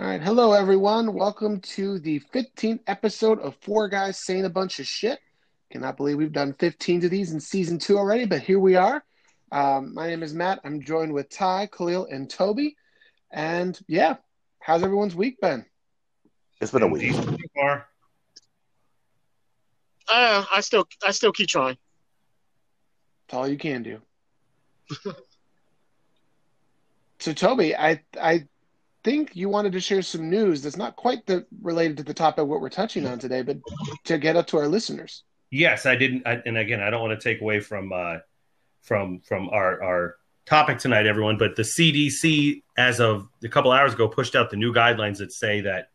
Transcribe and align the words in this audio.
All 0.00 0.06
right. 0.06 0.22
Hello, 0.22 0.54
everyone. 0.54 1.12
Welcome 1.12 1.60
to 1.60 1.98
the 1.98 2.20
15th 2.32 2.80
episode 2.86 3.38
of 3.40 3.54
Four 3.56 3.86
Guys 3.90 4.18
Saying 4.18 4.46
a 4.46 4.48
Bunch 4.48 4.80
of 4.80 4.86
Shit. 4.86 5.18
Cannot 5.70 5.98
believe 5.98 6.16
we've 6.16 6.32
done 6.32 6.54
15 6.54 7.04
of 7.04 7.10
these 7.10 7.32
in 7.32 7.38
season 7.38 7.78
two 7.78 7.98
already, 7.98 8.24
but 8.24 8.40
here 8.40 8.58
we 8.58 8.76
are. 8.76 9.04
Um, 9.52 9.92
my 9.92 10.06
name 10.06 10.22
is 10.22 10.32
Matt. 10.32 10.60
I'm 10.64 10.80
joined 10.82 11.12
with 11.12 11.28
Ty, 11.28 11.68
Khalil, 11.70 12.06
and 12.10 12.30
Toby. 12.30 12.76
And 13.30 13.78
yeah, 13.88 14.16
how's 14.58 14.82
everyone's 14.82 15.14
week 15.14 15.38
been? 15.38 15.66
It's 16.62 16.72
been 16.72 16.82
a 16.82 16.88
week. 16.88 17.12
So 17.12 17.36
far. 17.54 17.86
Uh, 20.08 20.46
I 20.50 20.60
still, 20.62 20.88
I 21.06 21.10
still 21.10 21.32
keep 21.32 21.50
trying. 21.50 21.76
That's 23.28 23.36
all 23.36 23.46
you 23.46 23.58
can 23.58 23.82
do. 23.82 24.00
so, 27.18 27.34
Toby, 27.34 27.76
I, 27.76 28.02
I 28.18 28.48
think 29.02 29.34
you 29.34 29.48
wanted 29.48 29.72
to 29.72 29.80
share 29.80 30.02
some 30.02 30.28
news 30.28 30.62
that's 30.62 30.76
not 30.76 30.96
quite 30.96 31.26
the 31.26 31.46
related 31.62 31.96
to 31.98 32.02
the 32.02 32.14
topic 32.14 32.46
what 32.46 32.60
we're 32.60 32.68
touching 32.68 33.06
on 33.06 33.18
today, 33.18 33.42
but 33.42 33.58
to 34.04 34.18
get 34.18 34.36
up 34.36 34.46
to 34.48 34.58
our 34.58 34.68
listeners. 34.68 35.24
Yes, 35.50 35.86
I 35.86 35.96
didn't. 35.96 36.26
I, 36.26 36.42
and 36.46 36.56
again, 36.56 36.80
I 36.80 36.90
don't 36.90 37.00
want 37.00 37.18
to 37.18 37.22
take 37.22 37.40
away 37.40 37.60
from 37.60 37.92
uh, 37.92 38.18
from 38.82 39.20
from 39.20 39.48
our 39.50 39.82
our 39.82 40.16
topic 40.46 40.78
tonight, 40.78 41.06
everyone. 41.06 41.38
But 41.38 41.56
the 41.56 41.62
CDC, 41.62 42.62
as 42.76 43.00
of 43.00 43.28
a 43.42 43.48
couple 43.48 43.72
hours 43.72 43.94
ago, 43.94 44.08
pushed 44.08 44.36
out 44.36 44.50
the 44.50 44.56
new 44.56 44.72
guidelines 44.72 45.18
that 45.18 45.32
say 45.32 45.62
that 45.62 45.90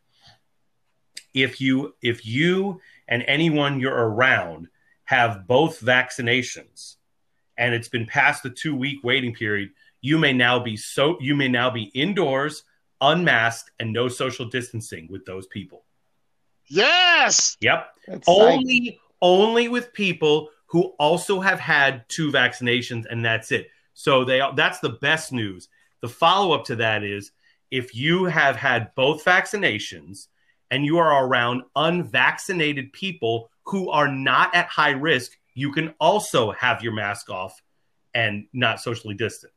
if 1.34 1.62
you 1.62 1.94
if 2.02 2.26
you 2.26 2.82
and 3.08 3.24
anyone 3.28 3.80
you're 3.80 3.94
around 3.94 4.68
have 5.06 5.48
both 5.48 5.82
vaccinations, 5.82 6.96
and 7.58 7.74
it's 7.74 7.88
been 7.88 8.06
past 8.06 8.44
the 8.44 8.50
two 8.50 8.76
week 8.76 9.04
waiting 9.04 9.34
period, 9.34 9.70
you 10.02 10.18
may 10.18 10.34
now 10.34 10.60
be 10.60 10.76
so 10.76 11.18
you 11.22 11.36
may 11.36 11.48
now 11.48 11.70
be 11.70 11.84
indoors 11.94 12.64
unmasked 13.02 13.72
and 13.80 13.92
no 13.92 14.08
social 14.08 14.46
distancing 14.46 15.08
with 15.10 15.26
those 15.26 15.48
people. 15.48 15.84
Yes. 16.68 17.58
Yep. 17.62 17.88
That's 18.08 18.28
only 18.28 19.00
only 19.22 19.68
with 19.68 19.94
people 19.94 20.50
who 20.68 20.94
also 21.00 21.40
have 21.40 21.60
had 21.60 22.08
two 22.10 22.32
vaccinations 22.32 23.06
and 23.10 23.24
that's 23.24 23.52
it. 23.52 23.70
So 23.94 24.24
they 24.26 24.42
that's 24.56 24.80
the 24.80 24.90
best 24.90 25.32
news. 25.32 25.70
The 26.02 26.10
follow-up 26.10 26.66
to 26.66 26.76
that 26.78 27.04
is 27.04 27.32
if 27.72 27.96
you 27.96 28.26
have 28.26 28.56
had 28.56 28.94
both 28.96 29.24
vaccinations 29.24 30.28
and 30.72 30.86
you 30.86 30.98
are 30.98 31.26
around 31.26 31.64
unvaccinated 31.76 32.94
people 32.94 33.50
who 33.64 33.90
are 33.90 34.08
not 34.08 34.54
at 34.54 34.68
high 34.68 34.92
risk, 34.92 35.38
you 35.54 35.72
can 35.72 35.94
also 36.00 36.52
have 36.52 36.84
your 36.84 36.94
mask 36.94 37.30
off 37.30 37.62
and 38.14 38.48
not 38.54 38.80
socially 38.80 39.16
distant. 39.16 39.52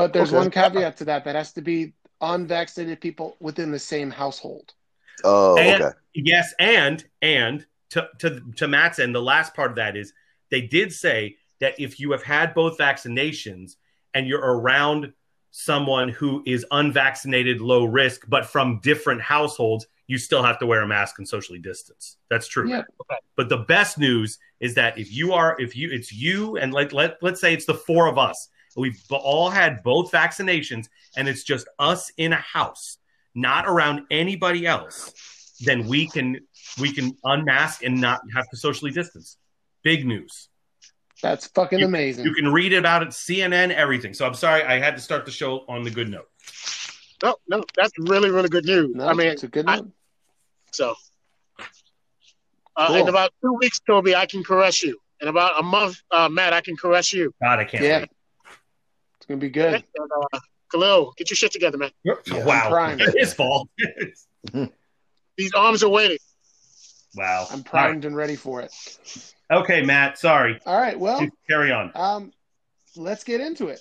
But 0.00 0.14
there's 0.14 0.30
Okay. 0.30 0.38
one 0.38 0.50
caveat 0.50 0.96
to 0.98 1.04
that. 1.06 1.24
That 1.24 1.34
has 1.34 1.52
to 1.52 1.60
be 1.60 1.92
unvaccinated 2.22 3.00
people 3.02 3.36
within 3.38 3.70
the 3.70 3.78
same 3.78 4.10
household. 4.10 4.72
Oh, 5.24 5.58
And- 5.58 5.82
okay. 5.82 5.94
Yes, 6.14 6.54
and 6.58 7.04
and 7.20 7.66
to 7.90 8.08
to 8.20 8.40
to 8.56 8.66
Matt's 8.66 8.98
end, 8.98 9.14
the 9.14 9.20
last 9.22 9.52
part 9.54 9.70
of 9.70 9.76
that 9.76 9.94
is 9.96 10.12
they 10.50 10.62
did 10.62 10.92
say 10.92 11.36
that 11.60 11.78
if 11.78 12.00
you 12.00 12.12
have 12.12 12.22
had 12.22 12.54
both 12.54 12.78
vaccinations 12.78 13.76
and 14.14 14.26
you're 14.26 14.40
around 14.40 15.12
someone 15.50 16.08
who 16.08 16.42
is 16.46 16.64
unvaccinated, 16.70 17.60
low 17.60 17.84
risk, 17.84 18.24
but 18.28 18.46
from 18.46 18.80
different 18.82 19.20
households, 19.20 19.86
you 20.06 20.16
still 20.16 20.42
have 20.42 20.58
to 20.60 20.66
wear 20.66 20.80
a 20.80 20.86
mask 20.86 21.18
and 21.18 21.28
socially 21.28 21.58
distance. 21.58 22.16
That's 22.30 22.48
true. 22.48 22.68
Yeah. 22.70 22.82
But 23.36 23.48
the 23.50 23.58
best 23.58 23.98
news 23.98 24.38
is 24.60 24.74
that 24.76 24.96
if 24.98 25.12
you 25.12 25.32
are, 25.34 25.60
if 25.60 25.76
you, 25.76 25.90
it's 25.92 26.10
you 26.12 26.56
and 26.56 26.72
let 26.72 26.92
let 26.94 27.18
let's 27.22 27.40
say 27.40 27.52
it's 27.52 27.66
the 27.66 27.74
four 27.74 28.06
of 28.08 28.16
us. 28.16 28.48
We've 28.76 29.00
all 29.10 29.50
had 29.50 29.82
both 29.82 30.12
vaccinations, 30.12 30.86
and 31.16 31.28
it's 31.28 31.42
just 31.44 31.66
us 31.78 32.10
in 32.16 32.32
a 32.32 32.36
house, 32.36 32.98
not 33.34 33.66
around 33.66 34.02
anybody 34.10 34.66
else. 34.66 35.12
Then 35.60 35.86
we 35.86 36.08
can 36.08 36.40
we 36.80 36.92
can 36.92 37.16
unmask 37.24 37.82
and 37.82 38.00
not 38.00 38.20
have 38.34 38.48
to 38.50 38.56
socially 38.56 38.92
distance. 38.92 39.36
Big 39.82 40.06
news. 40.06 40.48
That's 41.22 41.46
fucking 41.48 41.80
You- 41.80 41.86
amazing. 41.86 42.24
You 42.24 42.32
can 42.32 42.50
read 42.52 42.72
about 42.72 43.02
it, 43.02 43.10
CNN, 43.10 43.70
everything. 43.72 44.14
So 44.14 44.26
I'm 44.26 44.34
sorry, 44.34 44.62
I 44.62 44.78
had 44.78 44.94
to 44.96 45.02
start 45.02 45.26
the 45.26 45.30
show 45.32 45.64
on 45.68 45.82
the 45.82 45.90
good 45.90 46.08
note. 46.08 46.28
No, 47.22 47.36
no, 47.48 47.62
that's 47.76 47.92
really, 47.98 48.30
really 48.30 48.48
good 48.48 48.64
news. 48.64 48.94
no, 48.94 49.06
I 49.06 49.12
mean, 49.12 49.26
it's 49.26 49.42
a 49.42 49.48
good 49.48 49.66
I- 49.68 49.80
one. 49.80 49.92
so. 50.72 50.94
Uh, 52.76 52.86
Cool. 52.86 52.96
In 52.96 53.08
about 53.08 53.32
two 53.42 53.52
weeks, 53.60 53.80
Toby, 53.80 54.14
I 54.14 54.24
can 54.26 54.42
caress 54.42 54.82
you. 54.82 54.98
In 55.20 55.28
about 55.28 55.58
a 55.60 55.62
month, 55.62 56.00
uh, 56.10 56.28
Matt, 56.30 56.54
I 56.54 56.62
can 56.62 56.76
caress 56.76 57.12
you. 57.12 57.34
God, 57.42 57.58
I 57.58 57.64
can't. 57.64 57.84
Yeah. 57.84 57.98
wait. 58.00 58.10
It's 59.30 59.38
gonna 59.38 59.40
be 59.40 59.50
good. 59.50 59.74
And, 59.74 60.10
uh, 60.32 60.40
Khalil, 60.72 61.12
get 61.16 61.30
your 61.30 61.36
shit 61.36 61.52
together, 61.52 61.78
man. 61.78 61.90
Yeah. 62.02 62.14
wow, 62.44 62.68
primed. 62.68 63.00
his 63.14 63.32
fault. 63.32 63.68
These 65.36 65.52
arms 65.54 65.84
are 65.84 65.88
waiting. 65.88 66.18
wow. 67.14 67.46
I'm 67.50 67.62
primed 67.62 68.04
and 68.04 68.16
ready 68.16 68.34
for 68.34 68.60
it. 68.60 68.72
Okay, 69.52 69.82
Matt. 69.82 70.18
Sorry. 70.18 70.58
All 70.66 70.80
right. 70.80 70.98
Well, 70.98 71.18
Please 71.18 71.30
Carry 71.48 71.70
on. 71.70 71.92
um, 71.94 72.32
let's 72.96 73.22
get 73.22 73.40
into 73.40 73.68
it. 73.68 73.80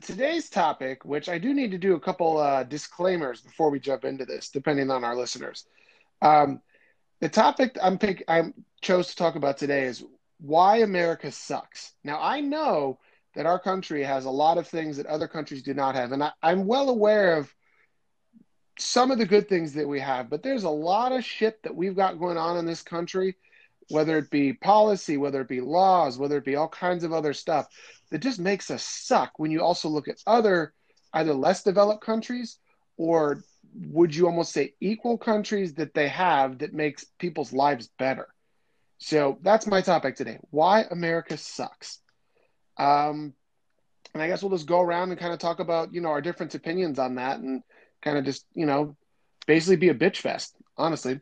Today's 0.00 0.48
topic, 0.48 1.04
which 1.04 1.28
I 1.28 1.38
do 1.38 1.54
need 1.54 1.70
to 1.70 1.78
do 1.78 1.94
a 1.94 2.00
couple 2.00 2.38
uh, 2.38 2.64
disclaimers 2.64 3.40
before 3.40 3.70
we 3.70 3.80
jump 3.80 4.04
into 4.04 4.24
this, 4.24 4.48
depending 4.48 4.90
on 4.90 5.04
our 5.04 5.16
listeners. 5.16 5.66
Um, 6.22 6.60
the 7.20 7.28
topic 7.28 7.76
I'm 7.82 7.98
pick 7.98 8.24
I 8.28 8.52
chose 8.80 9.08
to 9.08 9.16
talk 9.16 9.36
about 9.36 9.58
today 9.58 9.84
is 9.84 10.04
why 10.40 10.78
America 10.78 11.30
sucks. 11.30 11.92
Now 12.02 12.18
I 12.20 12.40
know 12.40 12.98
that 13.34 13.46
our 13.46 13.58
country 13.58 14.02
has 14.02 14.24
a 14.24 14.30
lot 14.30 14.58
of 14.58 14.66
things 14.66 14.96
that 14.96 15.06
other 15.06 15.28
countries 15.28 15.62
do 15.62 15.74
not 15.74 15.94
have, 15.94 16.12
and 16.12 16.22
I, 16.22 16.32
I'm 16.42 16.66
well 16.66 16.88
aware 16.88 17.36
of 17.36 17.54
some 18.78 19.10
of 19.10 19.18
the 19.18 19.26
good 19.26 19.48
things 19.48 19.74
that 19.74 19.86
we 19.86 20.00
have, 20.00 20.30
but 20.30 20.42
there's 20.42 20.64
a 20.64 20.70
lot 20.70 21.12
of 21.12 21.24
shit 21.24 21.62
that 21.62 21.74
we've 21.74 21.96
got 21.96 22.18
going 22.18 22.38
on 22.38 22.56
in 22.56 22.64
this 22.64 22.82
country, 22.82 23.36
whether 23.90 24.18
it 24.18 24.30
be 24.30 24.52
policy, 24.52 25.16
whether 25.16 25.40
it 25.40 25.48
be 25.48 25.60
laws, 25.60 26.16
whether 26.16 26.38
it 26.38 26.44
be 26.44 26.56
all 26.56 26.68
kinds 26.68 27.04
of 27.04 27.12
other 27.12 27.32
stuff 27.32 27.66
that 28.10 28.20
just 28.20 28.38
makes 28.38 28.70
us 28.70 28.82
suck 28.82 29.32
when 29.38 29.50
you 29.50 29.60
also 29.60 29.88
look 29.88 30.08
at 30.08 30.22
other 30.26 30.72
either 31.12 31.34
less 31.34 31.62
developed 31.62 32.04
countries 32.04 32.58
or 32.96 33.42
would 33.74 34.14
you 34.14 34.26
almost 34.26 34.52
say 34.52 34.74
equal 34.80 35.18
countries 35.18 35.74
that 35.74 35.94
they 35.94 36.08
have 36.08 36.58
that 36.58 36.72
makes 36.72 37.04
people's 37.18 37.52
lives 37.52 37.88
better. 37.98 38.28
So 38.98 39.38
that's 39.42 39.66
my 39.66 39.80
topic 39.80 40.16
today 40.16 40.38
why 40.50 40.84
america 40.90 41.36
sucks. 41.36 41.98
Um, 42.76 43.34
and 44.14 44.22
i 44.22 44.26
guess 44.26 44.42
we'll 44.42 44.56
just 44.56 44.66
go 44.66 44.80
around 44.80 45.10
and 45.10 45.20
kind 45.20 45.32
of 45.32 45.38
talk 45.38 45.60
about 45.60 45.94
you 45.94 46.00
know 46.00 46.10
our 46.10 46.20
different 46.20 46.54
opinions 46.54 46.98
on 46.98 47.16
that 47.16 47.38
and 47.38 47.62
kind 48.02 48.18
of 48.18 48.24
just 48.24 48.44
you 48.54 48.66
know 48.66 48.96
basically 49.46 49.76
be 49.76 49.88
a 49.88 49.94
bitch 49.94 50.18
fest 50.18 50.56
honestly 50.76 51.20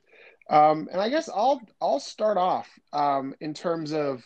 um, 0.51 0.89
and 0.93 1.01
i 1.01 1.09
guess 1.09 1.29
i'll 1.29 1.61
i'll 1.81 2.01
start 2.01 2.37
off 2.37 2.69
um, 2.93 3.35
in 3.41 3.53
terms 3.55 3.93
of 3.93 4.23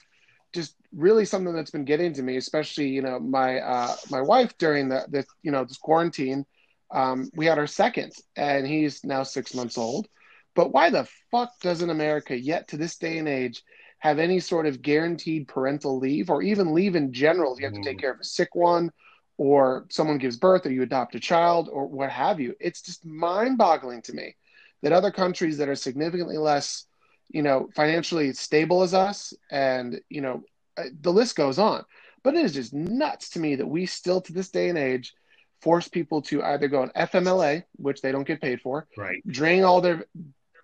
just 0.53 0.77
really 0.95 1.25
something 1.25 1.55
that's 1.55 1.71
been 1.71 1.85
getting 1.85 2.13
to 2.13 2.23
me, 2.23 2.37
especially 2.37 2.89
you 2.89 3.03
know 3.03 3.19
my 3.19 3.59
uh, 3.61 3.95
my 4.11 4.21
wife 4.21 4.57
during 4.59 4.89
the, 4.89 5.05
the 5.09 5.25
you 5.43 5.51
know 5.51 5.65
this 5.65 5.79
quarantine. 5.79 6.45
Um, 6.91 7.31
we 7.35 7.47
had 7.47 7.59
our 7.59 7.67
second, 7.67 8.13
and 8.37 8.67
he's 8.67 9.03
now 9.03 9.23
six 9.23 9.55
months 9.55 9.79
old. 9.79 10.09
But 10.55 10.73
why 10.73 10.91
the 10.91 11.09
fuck 11.31 11.59
doesn't 11.63 11.89
America 11.89 12.39
yet 12.39 12.69
to 12.69 12.77
this 12.77 12.99
day 12.99 13.17
and 13.17 13.29
age 13.29 13.63
have 14.01 14.19
any 14.19 14.41
sort 14.41 14.67
of 14.67 14.83
guaranteed 14.83 15.49
parental 15.49 15.99
leave, 15.99 16.29
or 16.29 16.43
even 16.43 16.75
leave 16.75 16.97
in 16.97 17.13
general 17.13 17.55
if 17.55 17.61
you 17.61 17.67
have 17.67 17.75
to 17.75 17.83
take 17.83 17.99
care 17.99 18.13
of 18.13 18.21
a 18.21 18.25
sick 18.25 18.55
one, 18.55 18.91
or 19.39 19.87
someone 19.91 20.19
gives 20.19 20.37
birth, 20.37 20.67
or 20.67 20.71
you 20.71 20.83
adopt 20.83 21.15
a 21.15 21.21
child, 21.21 21.71
or 21.73 21.87
what 21.87 22.11
have 22.11 22.41
you? 22.41 22.55
It's 22.61 22.83
just 22.83 23.07
mind-boggling 23.07 24.03
to 24.03 24.13
me 24.13 24.35
that 24.83 24.93
other 24.93 25.11
countries 25.11 25.59
that 25.59 25.69
are 25.69 25.75
significantly 25.77 26.39
less 26.39 26.87
you 27.33 27.43
know, 27.43 27.69
financially 27.75 28.33
stable 28.35 28.83
as 28.83 28.95
us, 28.95 29.35
and 29.51 30.01
you 30.09 30.21
know, 30.21 30.43
uh, 30.77 30.85
the 31.01 31.13
list 31.13 31.35
goes 31.35 31.59
on. 31.59 31.85
But 32.23 32.35
it 32.35 32.45
is 32.45 32.53
just 32.55 32.73
nuts 32.75 33.31
to 33.31 33.41
me 33.41 33.57
that 33.57 33.67
we 33.67 33.87
still, 33.87 34.21
to 34.21 34.33
this 34.33 34.51
day 34.51 34.69
and 34.69 34.79
age, 34.79 35.15
force 35.61 35.89
people 35.89 36.23
to 36.23 36.43
either 36.43 36.69
go 36.69 36.83
on 36.83 36.91
FMLA, 36.91 37.65
which 37.77 38.01
they 38.03 38.13
don't 38.13 38.27
get 38.27 38.41
paid 38.41 38.61
for, 38.61 38.87
Right. 38.97 39.23
drain 39.27 39.65
all 39.65 39.81
their 39.81 40.05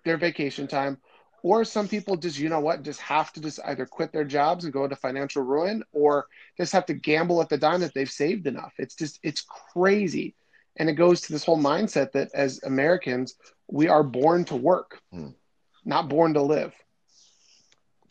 their 0.05 0.17
vacation 0.17 0.67
time, 0.67 0.97
or 1.43 1.65
some 1.65 1.87
people 1.87 2.15
just 2.15 2.37
you 2.37 2.49
know 2.49 2.59
what 2.59 2.83
just 2.83 3.01
have 3.01 3.33
to 3.33 3.41
just 3.41 3.59
either 3.65 3.85
quit 3.85 4.11
their 4.11 4.25
jobs 4.25 4.63
and 4.63 4.73
go 4.73 4.83
into 4.83 4.95
financial 4.95 5.41
ruin 5.41 5.83
or 5.91 6.27
just 6.57 6.73
have 6.73 6.85
to 6.85 6.93
gamble 6.93 7.41
at 7.41 7.49
the 7.49 7.57
dime 7.57 7.81
that 7.81 7.93
they've 7.93 8.11
saved 8.11 8.47
enough 8.47 8.73
it's 8.77 8.95
just 8.95 9.19
it's 9.23 9.41
crazy 9.73 10.35
and 10.79 10.89
it 10.89 10.93
goes 10.95 11.21
to 11.21 11.33
this 11.33 11.45
whole 11.45 11.59
mindset 11.59 12.11
that 12.13 12.29
as 12.33 12.61
americans 12.63 13.35
we 13.69 13.87
are 13.89 14.03
born 14.03 14.45
to 14.45 14.55
work 14.55 15.01
Hmm. 15.11 15.29
not 15.85 16.09
born 16.09 16.33
to 16.33 16.41
live 16.41 16.73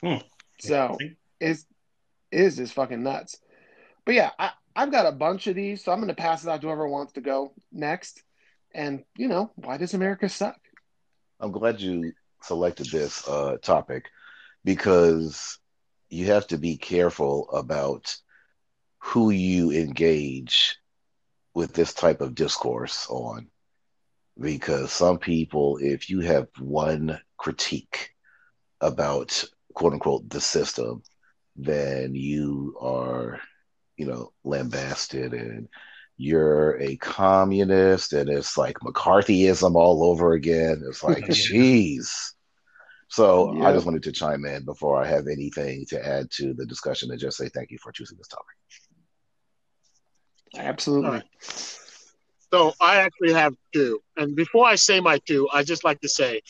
Hmm. 0.03 0.19
so 0.61 1.03
is 1.41 1.67
is 2.33 2.59
is 2.61 2.73
fucking 2.73 3.03
nuts 3.03 3.41
but 4.05 4.15
yeah 4.15 4.31
I, 4.39 4.51
i've 4.77 4.93
got 4.93 5.07
a 5.07 5.13
bunch 5.13 5.47
of 5.47 5.57
these 5.57 5.85
so 5.85 5.93
i'm 5.93 5.99
going 5.99 6.09
to 6.09 6.15
pass 6.15 6.45
it 6.45 6.51
out 6.51 6.61
to 6.63 6.69
whoever 6.69 6.89
wants 6.89 7.13
to 7.15 7.21
go 7.21 7.55
next 7.73 8.23
and 8.75 9.05
you 9.17 9.29
know 9.29 9.53
why 9.57 9.79
does 9.79 9.95
america 9.95 10.29
suck 10.29 10.59
I'm 11.41 11.53
glad 11.53 11.81
you 11.81 12.13
selected 12.43 12.91
this 12.91 13.27
uh, 13.29 13.57
topic 13.63 14.07
because 14.65 15.59
you 16.11 16.27
have 16.27 16.47
to 16.49 16.59
be 16.59 16.77
careful 16.77 17.49
about 17.51 18.17
who 18.99 19.31
you 19.31 19.71
engage 19.73 20.77
with 21.59 21.73
this 21.73 21.93
type 21.93 22.21
of 22.21 22.37
discourse 22.37 23.09
on. 23.11 23.49
Because 24.41 24.93
some 24.93 25.19
people, 25.19 25.77
if 25.83 26.09
you 26.09 26.21
have 26.21 26.47
one 26.61 27.21
critique 27.37 28.11
about 28.81 29.45
quote 29.75 29.93
unquote 29.93 30.31
the 30.31 30.41
system, 30.41 31.03
then 31.57 32.15
you 32.15 32.77
are, 32.81 33.41
you 33.97 34.07
know, 34.07 34.33
lambasted 34.45 35.35
and 35.35 35.67
you're 36.17 36.81
a 36.81 36.97
communist 36.99 38.13
and 38.13 38.29
it's 38.31 38.57
like 38.57 38.79
McCarthyism 38.79 39.75
all 39.75 40.05
over 40.05 40.35
again. 40.35 40.81
It's 40.89 41.03
like, 41.03 41.25
jeez. 41.27 42.09
So 43.09 43.61
I 43.65 43.73
just 43.73 43.85
wanted 43.85 44.05
to 44.05 44.13
chime 44.13 44.45
in 44.45 44.65
before 44.65 45.03
I 45.03 45.09
have 45.09 45.27
anything 45.27 45.87
to 45.89 46.07
add 46.07 46.31
to 46.33 46.55
the 46.55 46.67
discussion 46.67 47.11
and 47.11 47.19
just 47.19 47.37
say 47.37 47.49
thank 47.49 47.73
you 47.73 47.79
for 47.83 47.91
choosing 47.91 48.17
this 48.17 48.29
topic. 48.29 48.55
Absolutely 50.57 51.11
right. 51.11 51.25
So 52.53 52.73
I 52.81 52.97
actually 52.97 53.33
have 53.33 53.55
two. 53.75 54.01
And 54.17 54.35
before 54.35 54.67
I 54.67 54.77
say 54.77 55.01
my 55.01 55.19
two, 55.19 55.49
I 55.53 55.63
just 55.63 55.85
like 55.85 56.01
to 56.01 56.09
say, 56.09 56.41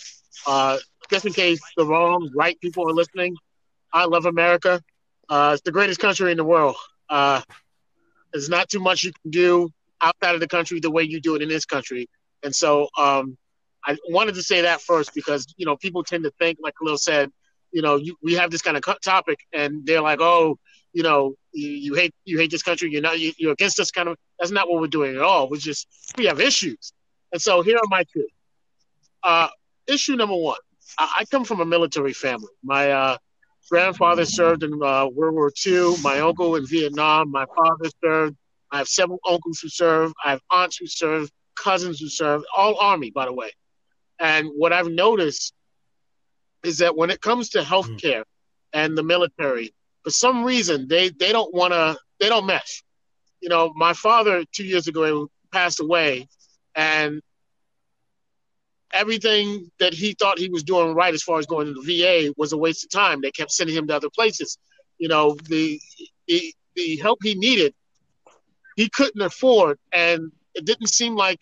uh, 0.46 0.78
just 1.10 1.26
in 1.26 1.32
case 1.32 1.60
the 1.76 1.84
wrong 1.84 2.30
right 2.34 2.58
people 2.60 2.88
are 2.88 2.92
listening, 2.92 3.36
I 3.92 4.04
love 4.04 4.26
America. 4.26 4.80
Uh, 5.28 5.50
it's 5.54 5.62
the 5.62 5.72
greatest 5.72 6.00
country 6.00 6.30
in 6.30 6.36
the 6.36 6.44
world. 6.44 6.76
Uh, 7.08 7.42
there's 8.32 8.48
not 8.48 8.68
too 8.68 8.80
much 8.80 9.04
you 9.04 9.12
can 9.22 9.30
do 9.30 9.70
outside 10.00 10.34
of 10.34 10.40
the 10.40 10.48
country 10.48 10.78
the 10.80 10.90
way 10.90 11.02
you 11.02 11.20
do 11.20 11.34
it 11.34 11.42
in 11.42 11.48
this 11.48 11.64
country. 11.64 12.08
And 12.42 12.54
so 12.54 12.88
um, 12.96 13.36
I 13.84 13.96
wanted 14.10 14.34
to 14.36 14.42
say 14.42 14.62
that 14.62 14.80
first 14.80 15.14
because, 15.14 15.52
you 15.56 15.66
know, 15.66 15.76
people 15.76 16.04
tend 16.04 16.24
to 16.24 16.30
think, 16.38 16.58
like 16.62 16.74
Khalil 16.78 16.98
said, 16.98 17.30
you 17.72 17.82
know, 17.82 17.96
you, 17.96 18.16
we 18.22 18.34
have 18.34 18.50
this 18.50 18.62
kind 18.62 18.76
of 18.76 18.84
topic 19.02 19.40
and 19.52 19.84
they're 19.84 20.00
like, 20.00 20.20
oh, 20.20 20.58
you 20.92 21.02
know, 21.02 21.34
you, 21.52 21.68
you 21.68 21.94
hate 21.94 22.14
you 22.24 22.38
hate 22.38 22.50
this 22.50 22.62
country. 22.62 22.90
You're 22.90 23.02
not 23.02 23.18
you, 23.18 23.32
you're 23.38 23.52
against 23.52 23.76
this 23.76 23.90
kind 23.90 24.08
of. 24.08 24.16
That's 24.38 24.50
not 24.50 24.68
what 24.68 24.80
we're 24.80 24.88
doing 24.88 25.16
at 25.16 25.22
all. 25.22 25.48
We're 25.48 25.58
just 25.58 25.86
we 26.16 26.26
have 26.26 26.40
issues, 26.40 26.92
and 27.32 27.40
so 27.40 27.62
here 27.62 27.76
are 27.76 27.88
my 27.88 28.04
two. 28.12 28.26
Uh, 29.22 29.48
issue 29.86 30.16
number 30.16 30.36
one. 30.36 30.58
I, 30.98 31.12
I 31.20 31.24
come 31.26 31.44
from 31.44 31.60
a 31.60 31.64
military 31.64 32.12
family. 32.12 32.52
My 32.62 32.90
uh, 32.90 33.16
grandfather 33.70 34.24
served 34.24 34.62
in 34.62 34.72
uh, 34.82 35.06
World 35.08 35.34
War 35.34 35.52
II. 35.66 35.96
My 36.02 36.20
uncle 36.20 36.56
in 36.56 36.66
Vietnam. 36.66 37.30
My 37.30 37.46
father 37.56 37.90
served. 38.02 38.36
I 38.70 38.78
have 38.78 38.88
several 38.88 39.18
uncles 39.28 39.60
who 39.60 39.68
served. 39.68 40.14
I 40.24 40.30
have 40.30 40.40
aunts 40.50 40.76
who 40.76 40.86
served, 40.86 41.32
cousins 41.54 42.00
who 42.00 42.08
served, 42.08 42.44
all 42.54 42.78
Army, 42.78 43.10
by 43.10 43.24
the 43.24 43.32
way. 43.32 43.50
And 44.20 44.48
what 44.56 44.72
I've 44.72 44.88
noticed 44.88 45.54
is 46.62 46.78
that 46.78 46.96
when 46.96 47.10
it 47.10 47.20
comes 47.20 47.50
to 47.50 47.60
healthcare 47.60 48.24
and 48.72 48.96
the 48.96 49.02
military, 49.02 49.72
for 50.04 50.10
some 50.10 50.44
reason 50.44 50.88
they 50.88 51.10
they 51.10 51.32
don't 51.32 51.52
want 51.54 51.72
to 51.72 51.96
they 52.20 52.28
don't 52.28 52.46
mesh. 52.46 52.82
You 53.40 53.48
know, 53.48 53.72
my 53.76 53.92
father 53.92 54.44
two 54.52 54.64
years 54.64 54.88
ago 54.88 55.28
passed 55.52 55.80
away, 55.80 56.28
and 56.74 57.22
everything 58.92 59.70
that 59.78 59.94
he 59.94 60.14
thought 60.14 60.38
he 60.38 60.48
was 60.48 60.62
doing 60.62 60.94
right 60.94 61.14
as 61.14 61.22
far 61.22 61.38
as 61.38 61.46
going 61.46 61.66
to 61.66 61.74
the 61.80 62.00
VA 62.00 62.34
was 62.36 62.52
a 62.52 62.56
waste 62.56 62.84
of 62.84 62.90
time. 62.90 63.20
They 63.20 63.30
kept 63.30 63.52
sending 63.52 63.76
him 63.76 63.86
to 63.88 63.96
other 63.96 64.10
places. 64.10 64.58
You 64.98 65.08
know, 65.08 65.36
the 65.48 65.80
the, 66.26 66.52
the 66.74 66.96
help 66.96 67.20
he 67.22 67.34
needed, 67.34 67.74
he 68.76 68.88
couldn't 68.88 69.22
afford, 69.22 69.78
and 69.92 70.32
it 70.54 70.64
didn't 70.64 70.88
seem 70.88 71.14
like 71.14 71.40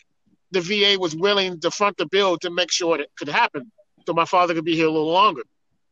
the 0.51 0.61
VA 0.61 0.97
was 0.99 1.17
willing 1.17 1.59
to 1.61 1.71
front 1.71 1.97
the 1.97 2.07
bill 2.07 2.39
to 2.39 2.51
make 2.51 2.71
sure 2.71 3.01
it 3.01 3.11
could 3.19 3.29
happen, 3.29 3.71
so 4.07 4.13
my 4.13 4.25
father 4.25 4.55
could 4.55 4.65
be 4.65 4.77
here 4.77 4.87
a 4.87 4.91
little 4.91 5.11
longer 5.11 5.43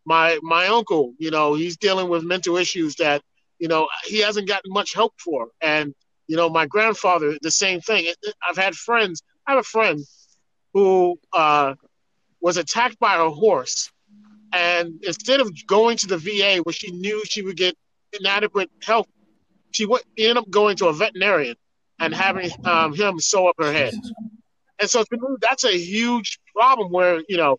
my 0.05 0.39
my 0.43 0.67
uncle, 0.67 1.15
you 1.19 1.31
know, 1.31 1.55
he's 1.55 1.77
dealing 1.77 2.09
with 2.09 2.23
mental 2.23 2.57
issues 2.57 2.97
that, 2.97 3.23
you 3.59 3.69
know, 3.69 3.89
he 4.05 4.21
hasn't 4.21 4.49
gotten 4.49 4.73
much 4.73 4.95
help 4.95 5.15
for. 5.19 5.49
And, 5.61 5.95
you 6.27 6.37
know, 6.37 6.49
my 6.49 6.67
grandfather, 6.67 7.37
the 7.41 7.51
same 7.51 7.81
thing. 7.81 8.13
I've 8.47 8.57
had 8.57 8.75
friends, 8.75 9.23
I 9.47 9.53
have 9.53 9.61
a 9.61 9.65
friend 9.65 10.01
who 10.73 11.19
uh, 11.33 11.75
was 12.41 12.57
attacked 12.57 12.99
by 12.99 13.17
a 13.17 13.31
horse. 13.31 13.91
And 14.53 15.03
instead 15.03 15.41
of 15.41 15.51
going 15.67 15.97
to 15.99 16.07
the 16.07 16.19
VA 16.19 16.61
where 16.63 16.73
she 16.73 16.91
knew 16.93 17.23
she 17.25 17.43
would 17.43 17.57
get 17.57 17.77
inadequate 18.13 18.71
help, 18.83 19.09
she 19.73 19.87
went, 19.87 20.05
ended 20.17 20.37
up 20.37 20.49
going 20.51 20.77
to 20.77 20.87
a 20.87 20.93
veterinarian 20.93 21.57
and 21.99 22.15
having 22.15 22.51
um, 22.65 22.95
him 22.95 23.19
sew 23.19 23.49
up 23.49 23.57
her 23.59 23.73
head. 23.73 23.95
And 24.81 24.89
so 24.89 25.05
that's 25.41 25.65
a 25.65 25.77
huge 25.77 26.39
problem 26.55 26.93
where, 26.93 27.23
you 27.29 27.37
know, 27.37 27.59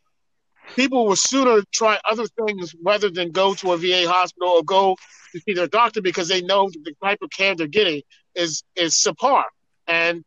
people 0.75 1.05
will 1.05 1.15
sooner 1.15 1.61
try 1.71 1.99
other 2.09 2.25
things 2.27 2.75
rather 2.83 3.09
than 3.09 3.31
go 3.31 3.53
to 3.55 3.73
a 3.73 3.77
VA 3.77 4.07
hospital 4.07 4.49
or 4.49 4.63
go 4.63 4.95
to 5.31 5.39
see 5.39 5.53
their 5.53 5.67
doctor 5.67 6.01
because 6.01 6.27
they 6.27 6.41
know 6.41 6.69
the 6.69 6.93
type 7.03 7.19
of 7.21 7.29
care 7.29 7.55
they're 7.55 7.67
getting 7.67 8.01
is 8.35 8.63
is 8.75 8.93
subpar. 8.93 9.43
And 9.87 10.23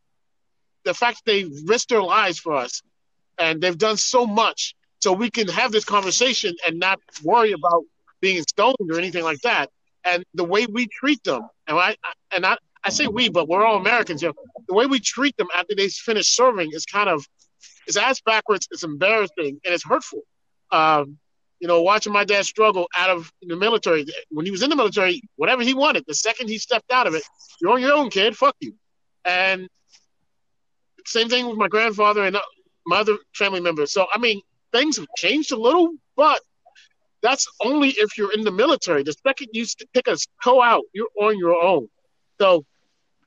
the 0.84 0.94
fact 0.94 1.24
that 1.24 1.32
they 1.32 1.44
risked 1.66 1.90
their 1.90 2.02
lives 2.02 2.38
for 2.38 2.54
us 2.54 2.82
and 3.38 3.60
they've 3.60 3.76
done 3.76 3.96
so 3.96 4.26
much 4.26 4.74
so 5.00 5.12
we 5.12 5.30
can 5.30 5.48
have 5.48 5.72
this 5.72 5.84
conversation 5.84 6.54
and 6.66 6.78
not 6.78 7.00
worry 7.22 7.52
about 7.52 7.84
being 8.20 8.42
stoned 8.42 8.76
or 8.90 8.98
anything 8.98 9.24
like 9.24 9.40
that. 9.42 9.70
And 10.04 10.24
the 10.34 10.44
way 10.44 10.66
we 10.66 10.86
treat 10.86 11.22
them, 11.24 11.42
and 11.66 11.78
I 11.78 11.96
and 12.34 12.46
I, 12.46 12.56
I 12.82 12.90
say 12.90 13.06
we, 13.06 13.28
but 13.28 13.48
we're 13.48 13.64
all 13.64 13.76
Americans. 13.76 14.22
Know, 14.22 14.32
the 14.66 14.74
way 14.74 14.86
we 14.86 15.00
treat 15.00 15.36
them 15.36 15.48
after 15.54 15.74
they 15.74 15.88
finish 15.88 16.28
serving 16.34 16.70
is 16.72 16.84
kind 16.86 17.08
of 17.08 17.26
it's 17.86 17.96
ass 17.96 18.20
backwards. 18.20 18.68
It's 18.70 18.84
embarrassing 18.84 19.60
and 19.64 19.74
it's 19.74 19.84
hurtful. 19.84 20.22
Um, 20.70 21.18
you 21.60 21.66
know, 21.66 21.82
watching 21.82 22.12
my 22.12 22.24
dad 22.24 22.44
struggle 22.44 22.88
out 22.96 23.10
of 23.10 23.32
the 23.42 23.56
military. 23.56 24.06
When 24.30 24.44
he 24.44 24.52
was 24.52 24.62
in 24.62 24.70
the 24.70 24.76
military, 24.76 25.22
whatever 25.36 25.62
he 25.62 25.74
wanted, 25.74 26.04
the 26.06 26.14
second 26.14 26.48
he 26.48 26.58
stepped 26.58 26.92
out 26.92 27.06
of 27.06 27.14
it, 27.14 27.22
you're 27.60 27.72
on 27.72 27.80
your 27.80 27.94
own, 27.94 28.10
kid. 28.10 28.36
Fuck 28.36 28.56
you. 28.60 28.74
And 29.24 29.68
same 31.04 31.28
thing 31.28 31.48
with 31.48 31.58
my 31.58 31.68
grandfather 31.68 32.24
and 32.24 32.36
uh, 32.36 32.42
my 32.86 32.98
other 32.98 33.16
family 33.34 33.60
members. 33.60 33.92
So 33.92 34.06
I 34.12 34.18
mean, 34.18 34.40
things 34.72 34.96
have 34.98 35.06
changed 35.16 35.52
a 35.52 35.56
little, 35.56 35.92
but 36.16 36.40
that's 37.22 37.48
only 37.60 37.90
if 37.90 38.16
you're 38.16 38.32
in 38.32 38.44
the 38.44 38.52
military. 38.52 39.02
The 39.02 39.14
second 39.26 39.48
you 39.52 39.66
take 39.94 40.06
a 40.06 40.16
toe 40.44 40.62
out, 40.62 40.84
you're 40.92 41.08
on 41.20 41.38
your 41.38 41.60
own. 41.60 41.88
So 42.40 42.64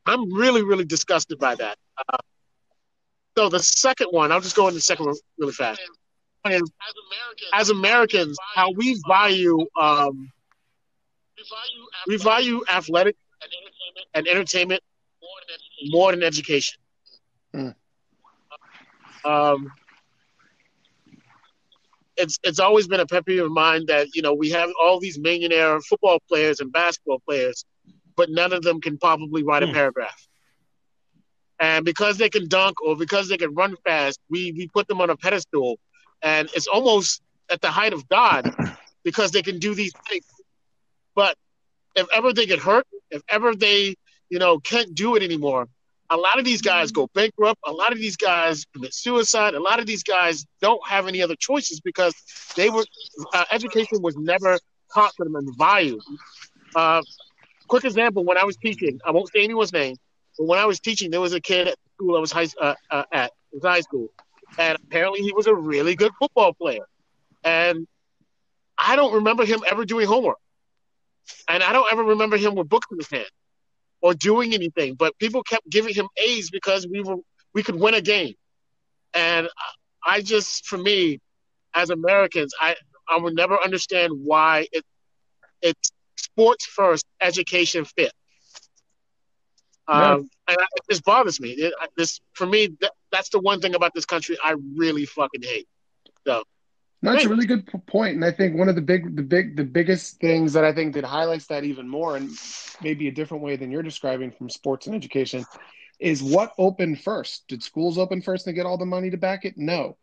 I'm 0.06 0.34
really, 0.34 0.63
really 0.63 0.86
disgusted 0.86 1.38
by 1.39 1.56
that. 1.56 1.77
Uh, 1.98 2.17
so 3.38 3.50
the 3.50 3.60
second 3.60 4.08
one, 4.12 4.32
I'll 4.32 4.42
just 4.42 4.56
go 4.56 4.68
into 4.68 4.76
the 4.76 4.82
second 4.82 5.06
one 5.08 5.16
really 5.38 5.54
fast. 5.54 5.82
One 6.44 6.54
is, 6.54 6.72
as 7.54 7.70
Americans, 7.70 8.38
how 8.56 8.72
we 8.72 9.00
value 9.08 9.66
um, 9.80 10.32
we 12.08 12.18
value 12.18 12.62
athletic 12.72 13.16
and 14.14 14.28
entertainment 14.28 14.82
more 15.90 16.12
than 16.12 16.24
education. 16.24 16.80
Hmm. 17.54 17.70
Um, 19.24 19.72
it's 22.18 22.38
it's 22.44 22.60
always 22.60 22.88
been 22.88 23.00
a 23.00 23.06
pet 23.06 23.26
peeve 23.26 23.44
of 23.44 23.52
mine 23.52 23.86
that 23.88 24.08
you 24.14 24.22
know 24.22 24.34
we 24.34 24.50
have 24.52 24.70
all 24.82 25.00
these 25.00 25.18
millionaire 25.20 25.80
football 25.82 26.20
players 26.28 26.60
and 26.60 26.72
basketball 26.72 27.20
players, 27.28 27.66
but 28.16 28.30
none 28.30 28.54
of 28.54 28.62
them 28.62 28.82
can 28.82 28.98
probably 28.98 29.44
write 29.44 29.64
a 29.64 29.68
Hmm. 29.68 29.74
paragraph. 29.74 30.28
And 31.62 31.86
because 31.86 32.18
they 32.18 32.30
can 32.30 32.48
dunk 32.50 32.82
or 32.82 32.98
because 32.98 33.30
they 33.30 33.38
can 33.38 33.53
run 33.53 33.77
fast, 33.86 34.20
we 34.30 34.51
we 34.53 34.68
put 34.68 34.88
them 34.88 35.00
on 35.00 35.12
a 35.12 35.15
pedestal, 35.15 35.77
and 36.24 36.50
it's 36.56 36.68
almost 36.68 37.22
at 37.51 37.62
the 37.62 37.70
height 37.70 37.94
of 37.94 38.10
God 38.10 38.50
because 39.03 39.32
they 39.32 39.44
can 39.44 39.60
do 39.60 39.75
these 39.75 39.94
things. 40.10 40.25
But 41.15 41.38
if 41.96 42.08
ever 42.12 42.34
they 42.34 42.48
get 42.48 42.60
hurt, 42.60 42.88
if 43.12 43.22
ever 43.30 43.56
they 43.56 43.96
you 44.30 44.39
know 44.39 44.60
can't 44.60 44.96
do 44.96 45.15
it 45.15 45.22
anymore, 45.22 45.68
a 46.10 46.18
lot 46.18 46.39
of 46.39 46.46
these 46.46 46.62
guys 46.63 46.91
go 46.91 47.08
bankrupt. 47.13 47.60
A 47.68 47.72
lot 47.72 47.91
of 47.94 48.00
these 48.00 48.18
guys 48.18 48.65
commit 48.74 48.94
suicide. 48.94 49.53
A 49.53 49.62
lot 49.62 49.80
of 49.80 49.86
these 49.86 50.03
guys 50.03 50.46
don't 50.62 50.86
have 50.88 51.08
any 51.08 51.22
other 51.22 51.36
choices 51.38 51.80
because 51.80 52.13
they 52.56 52.72
were 52.72 52.86
uh, 53.34 53.46
education 53.51 54.01
was 54.01 54.18
never 54.18 54.58
taught 54.94 55.13
to 55.18 55.24
them 55.25 55.36
and 55.36 55.48
valued. 55.58 56.01
Uh, 56.75 57.03
quick 57.68 57.86
example: 57.86 58.25
when 58.25 58.38
I 58.38 58.46
was 58.46 58.58
teaching, 58.58 59.00
I 59.06 59.12
won't 59.12 59.30
say 59.32 59.44
anyone's 59.44 59.74
name, 59.74 59.96
but 60.38 60.46
when 60.46 60.60
I 60.60 60.66
was 60.66 60.80
teaching, 60.80 61.12
there 61.12 61.22
was 61.22 61.34
a 61.34 61.42
kid 61.42 61.68
at 61.68 61.76
the 61.76 61.90
school 61.96 62.18
I 62.18 62.20
was 62.20 62.32
high, 62.32 62.48
uh, 62.60 62.76
uh, 62.90 63.04
at, 63.12 63.32
was 63.52 63.64
high 63.64 63.82
school, 63.82 64.10
and 64.58 64.78
apparently 64.84 65.22
he 65.22 65.34
was 65.34 65.48
a 65.48 65.56
really 65.56 65.96
good 65.96 66.12
football 66.20 66.54
player. 66.54 66.86
And 67.44 67.88
I 68.78 68.96
don't 68.96 69.14
remember 69.14 69.46
him 69.46 69.62
ever 69.68 69.86
doing 69.86 70.08
homework, 70.08 70.38
and 71.48 71.64
I 71.64 71.74
don't 71.74 71.92
ever 71.92 72.04
remember 72.04 72.38
him 72.38 72.56
with 72.56 72.70
books 72.70 72.88
in 72.92 72.98
his 72.98 73.10
hand 73.10 73.30
or 74.02 74.14
doing 74.14 74.54
anything. 74.54 74.96
But 74.96 75.18
people 75.20 75.44
kept 75.44 75.70
giving 75.70 75.94
him 75.94 76.08
A's 76.18 76.50
because 76.50 76.88
we 76.88 77.02
were 77.02 77.18
we 77.54 77.64
could 77.64 77.76
win 77.76 77.94
a 77.94 78.02
game, 78.02 78.34
and 79.14 79.48
I 80.06 80.22
just, 80.22 80.66
for 80.66 80.78
me, 80.78 81.20
as 81.74 81.90
Americans, 81.90 82.54
I 82.60 82.76
I 83.10 83.18
would 83.18 83.36
never 83.36 83.58
understand 83.62 84.14
why 84.24 84.68
it 84.72 84.84
it's 85.62 85.92
sports 86.16 86.66
first, 86.66 87.06
education 87.22 87.86
fifth. 87.86 88.14
Um, 89.91 90.29
and 90.48 90.57
I, 90.57 90.63
it 90.75 90.83
just 90.89 91.03
bothers 91.03 91.39
me. 91.39 91.50
It, 91.51 91.74
this 91.98 92.21
for 92.33 92.45
me, 92.45 92.77
that, 92.81 92.91
that's 93.12 93.29
the 93.29 93.39
one 93.39 93.60
thing 93.60 93.75
about 93.75 93.93
this 93.93 94.05
country 94.05 94.38
I 94.43 94.55
really 94.75 95.05
fucking 95.05 95.43
hate. 95.43 95.67
So, 96.25 96.43
no, 97.01 97.13
that's 97.13 97.25
a 97.25 97.29
really 97.29 97.48
good 97.48 97.67
point, 97.88 98.15
and 98.15 98.24
I 98.24 98.31
think 98.31 98.55
one 98.55 98.69
of 98.69 98.75
the 98.75 98.81
big, 98.81 99.15
the 99.15 99.24
big, 99.24 99.57
the 99.57 99.63
biggest 99.63 100.19
things 100.19 100.53
that 100.53 100.63
I 100.63 100.71
think 100.71 100.93
that 100.93 101.03
highlights 101.03 101.48
that 101.48 101.63
even 101.63 101.89
more, 101.89 102.15
and 102.15 102.29
maybe 102.81 103.07
a 103.07 103.12
different 103.12 103.43
way 103.43 103.55
than 103.55 103.71
you're 103.71 103.81
describing 103.81 104.31
from 104.31 104.50
sports 104.50 104.86
and 104.86 104.95
education, 104.95 105.43
is 106.00 106.21
what 106.21 106.53
opened 106.60 107.01
first. 107.01 107.48
Did 107.48 107.63
schools 107.63 107.98
open 107.98 108.21
first 108.21 108.45
and 108.45 108.55
get 108.55 108.67
all 108.67 108.77
the 108.77 108.86
money 108.86 109.10
to 109.10 109.17
back 109.17 109.45
it? 109.45 109.57
No. 109.57 109.98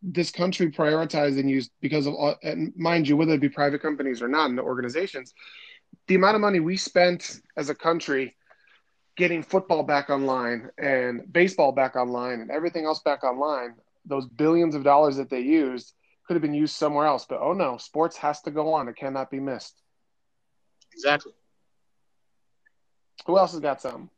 This 0.00 0.30
country 0.30 0.70
prioritized 0.70 1.40
and 1.40 1.50
used 1.50 1.72
because 1.80 2.06
of, 2.06 2.14
and 2.42 2.72
mind 2.76 3.08
you, 3.08 3.16
whether 3.16 3.32
it 3.32 3.40
be 3.40 3.48
private 3.48 3.82
companies 3.82 4.22
or 4.22 4.28
not, 4.28 4.48
in 4.48 4.56
the 4.56 4.62
organizations, 4.62 5.34
the 6.06 6.14
amount 6.14 6.36
of 6.36 6.40
money 6.40 6.60
we 6.60 6.76
spent 6.76 7.40
as 7.56 7.68
a 7.68 7.74
country 7.74 8.36
getting 9.16 9.42
football 9.42 9.82
back 9.82 10.10
online 10.10 10.70
and 10.78 11.32
baseball 11.32 11.72
back 11.72 11.96
online 11.96 12.40
and 12.40 12.50
everything 12.50 12.84
else 12.84 13.00
back 13.00 13.22
online, 13.24 13.74
those 14.04 14.26
billions 14.26 14.74
of 14.74 14.82
dollars 14.82 15.16
that 15.16 15.30
they 15.30 15.40
used 15.40 15.94
could 16.26 16.34
have 16.34 16.42
been 16.42 16.54
used 16.54 16.74
somewhere 16.74 17.06
else. 17.06 17.26
But 17.28 17.40
oh 17.40 17.52
no, 17.52 17.76
sports 17.76 18.16
has 18.16 18.40
to 18.42 18.50
go 18.50 18.72
on. 18.72 18.88
It 18.88 18.96
cannot 18.96 19.30
be 19.30 19.40
missed. 19.40 19.80
Exactly. 20.92 21.32
Who 23.26 23.38
else 23.38 23.52
has 23.52 23.60
got 23.60 23.80
some? 23.80 24.10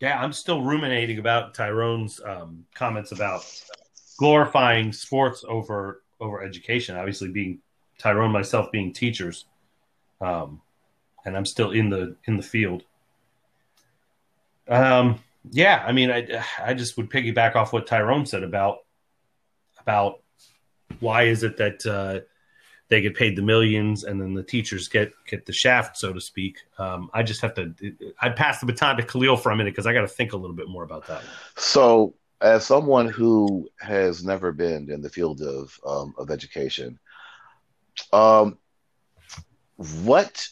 Yeah, 0.00 0.20
I'm 0.20 0.32
still 0.32 0.62
ruminating 0.62 1.18
about 1.18 1.54
Tyrone's 1.54 2.20
um, 2.24 2.64
comments 2.74 3.12
about 3.12 3.44
glorifying 4.18 4.92
sports 4.92 5.44
over 5.48 6.02
over 6.20 6.42
education. 6.42 6.96
Obviously, 6.96 7.28
being 7.28 7.60
Tyrone 7.98 8.32
myself 8.32 8.70
being 8.72 8.92
teachers, 8.92 9.46
um, 10.20 10.60
and 11.24 11.36
I'm 11.36 11.46
still 11.46 11.70
in 11.70 11.90
the 11.90 12.16
in 12.26 12.36
the 12.36 12.42
field. 12.42 12.84
Um, 14.68 15.18
yeah, 15.50 15.84
I 15.86 15.92
mean, 15.92 16.10
I 16.10 16.42
I 16.58 16.74
just 16.74 16.96
would 16.96 17.10
piggyback 17.10 17.54
off 17.54 17.72
what 17.72 17.86
Tyrone 17.86 18.26
said 18.26 18.42
about 18.42 18.78
about 19.80 20.20
why 21.00 21.24
is 21.24 21.42
it 21.42 21.56
that 21.58 21.84
uh, 21.86 22.20
they 22.88 23.00
get 23.00 23.14
paid 23.14 23.36
the 23.36 23.42
millions 23.42 24.04
and 24.04 24.20
then 24.20 24.34
the 24.34 24.42
teachers 24.42 24.88
get 24.88 25.12
get 25.26 25.46
the 25.46 25.52
shaft, 25.52 25.96
so 25.96 26.12
to 26.12 26.20
speak. 26.20 26.58
Um, 26.78 27.10
I 27.12 27.22
just 27.22 27.40
have 27.42 27.54
to. 27.54 27.74
I'd 28.20 28.36
pass 28.36 28.60
the 28.60 28.66
baton 28.66 28.96
to 28.96 29.02
Khalil 29.02 29.36
for 29.36 29.50
a 29.50 29.56
minute 29.56 29.72
because 29.72 29.86
I 29.86 29.92
got 29.92 30.02
to 30.02 30.08
think 30.08 30.32
a 30.32 30.36
little 30.36 30.56
bit 30.56 30.68
more 30.68 30.82
about 30.82 31.06
that. 31.08 31.22
So, 31.56 32.14
as 32.40 32.64
someone 32.64 33.08
who 33.08 33.68
has 33.80 34.24
never 34.24 34.52
been 34.52 34.90
in 34.90 35.00
the 35.02 35.10
field 35.10 35.42
of 35.42 35.78
um, 35.86 36.14
of 36.18 36.30
education, 36.30 36.98
um, 38.12 38.58
what 40.04 40.48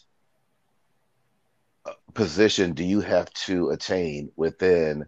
position 2.13 2.73
do 2.73 2.83
you 2.83 3.01
have 3.01 3.31
to 3.33 3.69
attain 3.69 4.31
within 4.35 5.05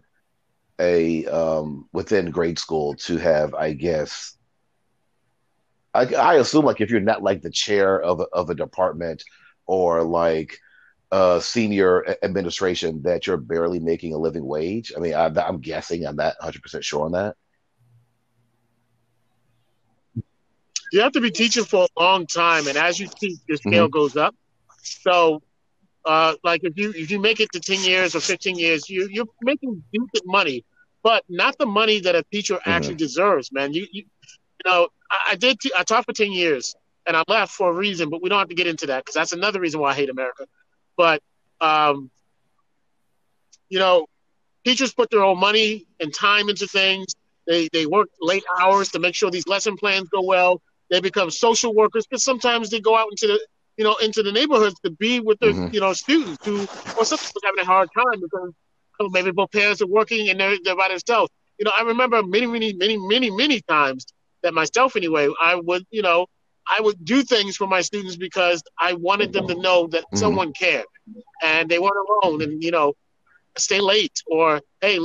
a 0.78 1.26
um, 1.26 1.88
within 1.92 2.30
grade 2.30 2.58
school 2.58 2.94
to 2.94 3.16
have, 3.16 3.54
I 3.54 3.72
guess, 3.72 4.36
I, 5.94 6.14
I, 6.14 6.34
assume 6.34 6.64
like 6.64 6.80
if 6.80 6.90
you're 6.90 7.00
not 7.00 7.22
like 7.22 7.40
the 7.40 7.50
chair 7.50 8.00
of 8.00 8.20
a, 8.20 8.24
of 8.24 8.50
a 8.50 8.54
department 8.54 9.24
or 9.64 10.02
like 10.02 10.58
a 11.10 11.40
senior 11.42 12.16
administration 12.22 13.02
that 13.02 13.26
you're 13.26 13.38
barely 13.38 13.80
making 13.80 14.12
a 14.12 14.18
living 14.18 14.44
wage. 14.44 14.92
I 14.94 15.00
mean, 15.00 15.14
I, 15.14 15.26
I'm 15.26 15.60
guessing 15.60 16.06
I'm 16.06 16.16
not 16.16 16.34
100 16.40 16.62
percent 16.62 16.84
sure 16.84 17.06
on 17.06 17.12
that. 17.12 17.36
You 20.92 21.00
have 21.00 21.12
to 21.12 21.20
be 21.20 21.30
teaching 21.30 21.64
for 21.64 21.86
a 21.96 22.00
long 22.00 22.26
time, 22.26 22.68
and 22.68 22.76
as 22.76 23.00
you 23.00 23.08
teach, 23.08 23.38
your 23.48 23.56
scale 23.56 23.86
mm-hmm. 23.86 23.92
goes 23.92 24.16
up. 24.16 24.34
So 24.82 25.42
uh, 26.06 26.34
like 26.44 26.62
if 26.64 26.78
you 26.78 26.92
if 26.96 27.10
you 27.10 27.18
make 27.18 27.40
it 27.40 27.50
to 27.52 27.60
ten 27.60 27.80
years 27.80 28.14
or 28.14 28.20
fifteen 28.20 28.56
years, 28.56 28.88
you 28.88 29.08
you're 29.10 29.26
making 29.42 29.82
decent 29.92 30.24
money, 30.24 30.64
but 31.02 31.24
not 31.28 31.58
the 31.58 31.66
money 31.66 32.00
that 32.00 32.14
a 32.14 32.22
teacher 32.32 32.54
mm-hmm. 32.54 32.70
actually 32.70 32.94
deserves, 32.94 33.52
man. 33.52 33.74
You 33.74 33.86
you, 33.90 34.04
you 34.04 34.70
know, 34.70 34.88
I, 35.10 35.32
I 35.32 35.34
did 35.36 35.58
t- 35.60 35.72
I 35.76 35.82
taught 35.82 36.04
for 36.06 36.12
ten 36.12 36.32
years 36.32 36.76
and 37.06 37.16
I 37.16 37.24
left 37.28 37.52
for 37.52 37.70
a 37.70 37.74
reason, 37.74 38.08
but 38.08 38.22
we 38.22 38.28
don't 38.28 38.38
have 38.38 38.48
to 38.48 38.54
get 38.54 38.68
into 38.68 38.86
that 38.86 39.04
because 39.04 39.14
that's 39.14 39.32
another 39.32 39.60
reason 39.60 39.80
why 39.80 39.90
I 39.90 39.94
hate 39.94 40.08
America. 40.08 40.46
But 40.96 41.22
um, 41.60 42.10
you 43.68 43.80
know, 43.80 44.06
teachers 44.64 44.94
put 44.94 45.10
their 45.10 45.24
own 45.24 45.38
money 45.38 45.86
and 46.00 46.14
time 46.14 46.48
into 46.48 46.68
things. 46.68 47.14
They 47.48 47.68
they 47.72 47.86
work 47.86 48.10
late 48.20 48.44
hours 48.60 48.90
to 48.90 49.00
make 49.00 49.16
sure 49.16 49.30
these 49.30 49.48
lesson 49.48 49.76
plans 49.76 50.08
go 50.08 50.22
well. 50.22 50.62
They 50.88 51.00
become 51.00 51.30
social 51.30 51.74
workers 51.74 52.06
because 52.06 52.22
sometimes 52.22 52.70
they 52.70 52.80
go 52.80 52.96
out 52.96 53.08
into 53.10 53.26
the 53.26 53.40
you 53.76 53.84
know, 53.84 53.96
into 53.96 54.22
the 54.22 54.32
neighborhoods 54.32 54.78
to 54.84 54.90
be 54.90 55.20
with 55.20 55.38
their, 55.40 55.52
mm-hmm. 55.52 55.74
you 55.74 55.80
know, 55.80 55.92
students 55.92 56.44
who, 56.44 56.60
or 56.98 57.04
some 57.04 57.18
people 57.18 57.42
having 57.44 57.60
a 57.60 57.64
hard 57.64 57.88
time 57.94 58.20
because 58.20 59.12
maybe 59.12 59.30
both 59.30 59.52
parents 59.52 59.82
are 59.82 59.86
working 59.86 60.30
and 60.30 60.40
they're, 60.40 60.56
they're 60.64 60.76
by 60.76 60.88
themselves. 60.88 61.30
You 61.58 61.64
know, 61.64 61.72
I 61.76 61.82
remember 61.82 62.22
many, 62.22 62.46
many, 62.46 62.72
many, 62.72 62.96
many, 62.96 63.30
many 63.30 63.60
times 63.62 64.06
that 64.42 64.54
myself, 64.54 64.96
anyway, 64.96 65.28
I 65.42 65.56
would, 65.56 65.86
you 65.90 66.02
know, 66.02 66.26
I 66.68 66.80
would 66.80 67.04
do 67.04 67.22
things 67.22 67.56
for 67.56 67.66
my 67.66 67.80
students 67.80 68.16
because 68.16 68.62
I 68.78 68.94
wanted 68.94 69.32
them 69.32 69.46
to 69.48 69.54
know 69.54 69.86
that 69.88 70.02
mm-hmm. 70.04 70.16
someone 70.16 70.52
cared 70.52 70.86
and 71.42 71.68
they 71.68 71.78
weren't 71.78 71.94
alone 72.22 72.42
and, 72.42 72.62
you 72.62 72.70
know, 72.70 72.94
stay 73.56 73.80
late 73.80 74.22
or, 74.26 74.60
hey, 74.80 74.98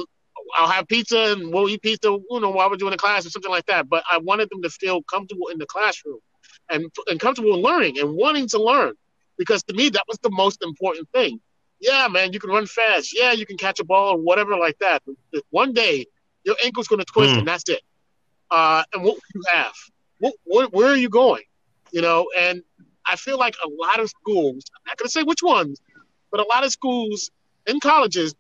I'll 0.56 0.68
have 0.68 0.88
pizza 0.88 1.34
and 1.34 1.54
we'll 1.54 1.70
eat 1.70 1.82
pizza, 1.82 2.10
you 2.10 2.40
know, 2.40 2.50
while 2.50 2.70
we're 2.70 2.78
doing 2.78 2.92
the 2.92 2.98
class 2.98 3.26
or 3.26 3.30
something 3.30 3.52
like 3.52 3.66
that. 3.68 3.88
But 3.90 4.04
I 4.10 4.18
wanted 4.18 4.50
them 4.50 4.62
to 4.64 4.70
feel 4.70 5.02
comfortable 5.04 5.48
in 5.48 5.58
the 5.58 5.66
classroom 5.66 6.20
and, 6.72 6.86
and 7.08 7.20
comfortable 7.20 7.54
in 7.56 7.62
learning 7.62 8.00
and 8.00 8.14
wanting 8.14 8.48
to 8.50 8.62
learn. 8.62 8.94
Because 9.38 9.64
to 9.64 9.74
me, 9.74 9.90
that 9.90 10.04
was 10.08 10.18
the 10.20 10.30
most 10.32 10.64
important 10.64 11.10
thing. 11.12 11.40
Yeah, 11.80 12.08
man, 12.10 12.32
you 12.32 12.40
can 12.40 12.52
run 12.52 12.68
fast. 12.68 13.18
Yeah, 13.18 13.32
you 13.32 13.46
can 13.46 13.58
catch 13.58 13.80
a 13.80 13.84
ball 13.84 14.14
or 14.14 14.18
whatever 14.18 14.56
like 14.56 14.78
that. 14.80 15.02
But 15.06 15.44
one 15.50 15.74
day, 15.74 16.06
your 16.44 16.56
ankle's 16.64 16.88
going 16.88 17.00
to 17.00 17.06
twist, 17.06 17.34
mm. 17.34 17.40
and 17.40 17.48
that's 17.48 17.68
it. 17.70 17.82
Uh, 18.52 18.84
and 18.94 19.04
what 19.04 19.18
you 19.34 19.42
have? 19.52 19.74
What, 20.20 20.34
what, 20.44 20.74
where 20.74 20.88
are 20.88 20.98
you 20.98 21.10
going? 21.10 21.44
You 21.92 22.02
know, 22.02 22.30
and 22.38 22.62
I 23.06 23.16
feel 23.16 23.38
like 23.38 23.56
a 23.64 23.68
lot 23.68 24.00
of 24.00 24.10
schools, 24.10 24.64
I'm 24.76 24.82
not 24.88 24.98
going 24.98 25.08
to 25.08 25.12
say 25.12 25.24
which 25.24 25.42
ones, 25.42 25.82
but 26.30 26.40
a 26.40 26.44
lot 26.44 26.64
of 26.64 26.72
schools 26.72 27.32
and 27.68 27.82
colleges 27.82 28.36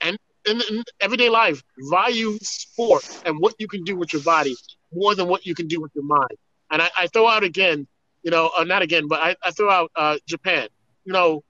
and 0.00 0.16
in, 0.46 0.62
in, 0.70 0.84
everyday 1.00 1.28
life 1.28 1.62
value 1.90 2.38
sport 2.40 3.22
and 3.26 3.38
what 3.38 3.54
you 3.58 3.66
can 3.66 3.82
do 3.84 3.96
with 3.96 4.12
your 4.12 4.22
body 4.22 4.54
more 4.92 5.14
than 5.14 5.28
what 5.28 5.44
you 5.44 5.54
can 5.54 5.66
do 5.66 5.80
with 5.80 5.90
your 5.94 6.04
mind. 6.04 6.38
And 6.70 6.82
I, 6.82 6.90
I 6.98 7.06
throw 7.08 7.28
out 7.28 7.44
again, 7.44 7.86
you 8.22 8.30
know, 8.30 8.50
uh, 8.56 8.64
not 8.64 8.82
again, 8.82 9.08
but 9.08 9.20
I, 9.20 9.36
I 9.42 9.50
throw 9.50 9.70
out 9.70 9.90
uh, 9.94 10.16
Japan. 10.26 10.68
You 11.04 11.12
know, 11.12 11.44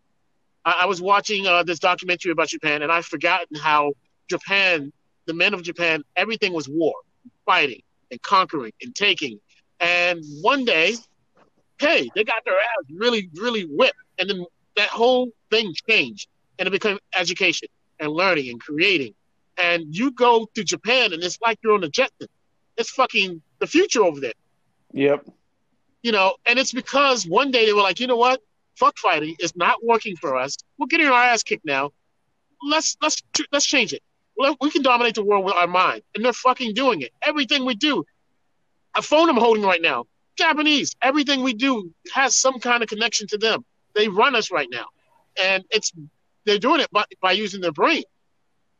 I, 0.64 0.80
I 0.82 0.86
was 0.86 1.00
watching 1.00 1.46
uh, 1.46 1.62
this 1.62 1.78
documentary 1.78 2.32
about 2.32 2.48
Japan, 2.48 2.82
and 2.82 2.92
I've 2.92 3.06
forgotten 3.06 3.56
how 3.56 3.92
Japan, 4.28 4.92
the 5.26 5.34
men 5.34 5.54
of 5.54 5.62
Japan, 5.62 6.02
everything 6.16 6.52
was 6.52 6.68
war, 6.68 6.94
fighting 7.44 7.82
and 8.10 8.20
conquering 8.22 8.72
and 8.82 8.94
taking. 8.94 9.40
And 9.80 10.22
one 10.42 10.64
day, 10.64 10.96
hey, 11.78 12.08
they 12.14 12.24
got 12.24 12.44
their 12.44 12.58
ass 12.58 12.84
really, 12.94 13.30
really 13.34 13.62
whipped, 13.62 13.96
and 14.18 14.28
then 14.28 14.44
that 14.76 14.88
whole 14.88 15.30
thing 15.50 15.72
changed, 15.88 16.28
and 16.58 16.68
it 16.68 16.70
became 16.70 16.98
education 17.14 17.68
and 17.98 18.12
learning 18.12 18.50
and 18.50 18.60
creating. 18.60 19.14
And 19.58 19.84
you 19.88 20.10
go 20.10 20.46
to 20.54 20.64
Japan, 20.64 21.12
and 21.12 21.22
it's 21.22 21.38
like 21.40 21.58
you're 21.62 21.74
on 21.74 21.84
a 21.84 21.88
jet. 21.88 22.10
It's 22.76 22.90
fucking 22.90 23.40
the 23.58 23.66
future 23.66 24.02
over 24.02 24.20
there. 24.20 24.34
Yep. 24.96 25.26
You 26.02 26.12
know, 26.12 26.36
and 26.46 26.58
it's 26.58 26.72
because 26.72 27.26
one 27.26 27.50
day 27.50 27.66
they 27.66 27.74
were 27.74 27.82
like, 27.82 28.00
you 28.00 28.06
know 28.06 28.16
what? 28.16 28.40
Fuck 28.76 28.96
fighting 28.98 29.36
is 29.38 29.54
not 29.54 29.84
working 29.84 30.16
for 30.16 30.36
us. 30.36 30.56
We're 30.78 30.86
getting 30.86 31.06
our 31.06 31.22
ass 31.22 31.42
kicked 31.42 31.66
now. 31.66 31.90
Let's 32.66 32.96
let's 33.02 33.22
let's 33.52 33.66
change 33.66 33.92
it. 33.92 34.02
We 34.60 34.70
can 34.70 34.82
dominate 34.82 35.14
the 35.14 35.24
world 35.24 35.44
with 35.44 35.54
our 35.54 35.66
mind, 35.66 36.02
and 36.14 36.24
they're 36.24 36.32
fucking 36.32 36.74
doing 36.74 37.02
it. 37.02 37.12
Everything 37.22 37.64
we 37.64 37.74
do, 37.74 38.04
a 38.94 39.02
phone 39.02 39.28
I'm 39.28 39.36
holding 39.36 39.62
right 39.62 39.80
now, 39.80 40.04
Japanese. 40.36 40.94
Everything 41.02 41.42
we 41.42 41.52
do 41.54 41.92
has 42.14 42.36
some 42.36 42.58
kind 42.58 42.82
of 42.82 42.88
connection 42.88 43.26
to 43.28 43.38
them. 43.38 43.64
They 43.94 44.08
run 44.08 44.34
us 44.34 44.50
right 44.50 44.68
now, 44.70 44.86
and 45.42 45.64
it's 45.70 45.92
they're 46.44 46.58
doing 46.58 46.80
it 46.80 46.90
by, 46.90 47.04
by 47.20 47.32
using 47.32 47.60
their 47.60 47.72
brain, 47.72 48.04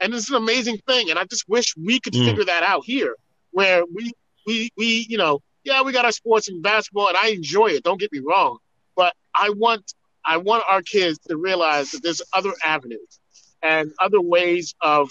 and 0.01 0.15
it's 0.15 0.31
an 0.31 0.37
amazing 0.37 0.79
thing. 0.87 1.11
And 1.11 1.19
I 1.19 1.25
just 1.25 1.47
wish 1.49 1.75
we 1.77 2.01
could 2.01 2.15
mm. 2.15 2.25
figure 2.25 2.45
that 2.45 2.63
out 2.63 2.85
here, 2.87 3.17
where 3.51 3.85
we 3.85 4.13
we 4.47 4.71
we 4.77 5.07
you 5.09 5.19
know 5.19 5.43
yeah, 5.67 5.83
we 5.83 5.93
got 5.93 6.05
our 6.05 6.13
sports 6.13 6.49
and 6.49 6.63
basketball, 6.63 7.09
and 7.09 7.17
I 7.17 7.29
enjoy 7.31 7.69
it. 7.69 7.83
Don't 7.83 8.01
get 8.01 8.13
me 8.13 8.21
wrong, 8.21 8.59
but 8.97 9.15
I 9.35 9.51
want 9.51 9.93
I 10.25 10.39
want 10.39 10.65
our 10.71 10.81
kids 10.83 11.19
to 11.29 11.37
realize 11.37 11.91
that 11.91 12.03
there's 12.03 12.23
other 12.33 12.53
avenues 12.65 13.21
and 13.63 13.93
other 14.01 14.21
ways 14.21 14.75
of 14.81 15.11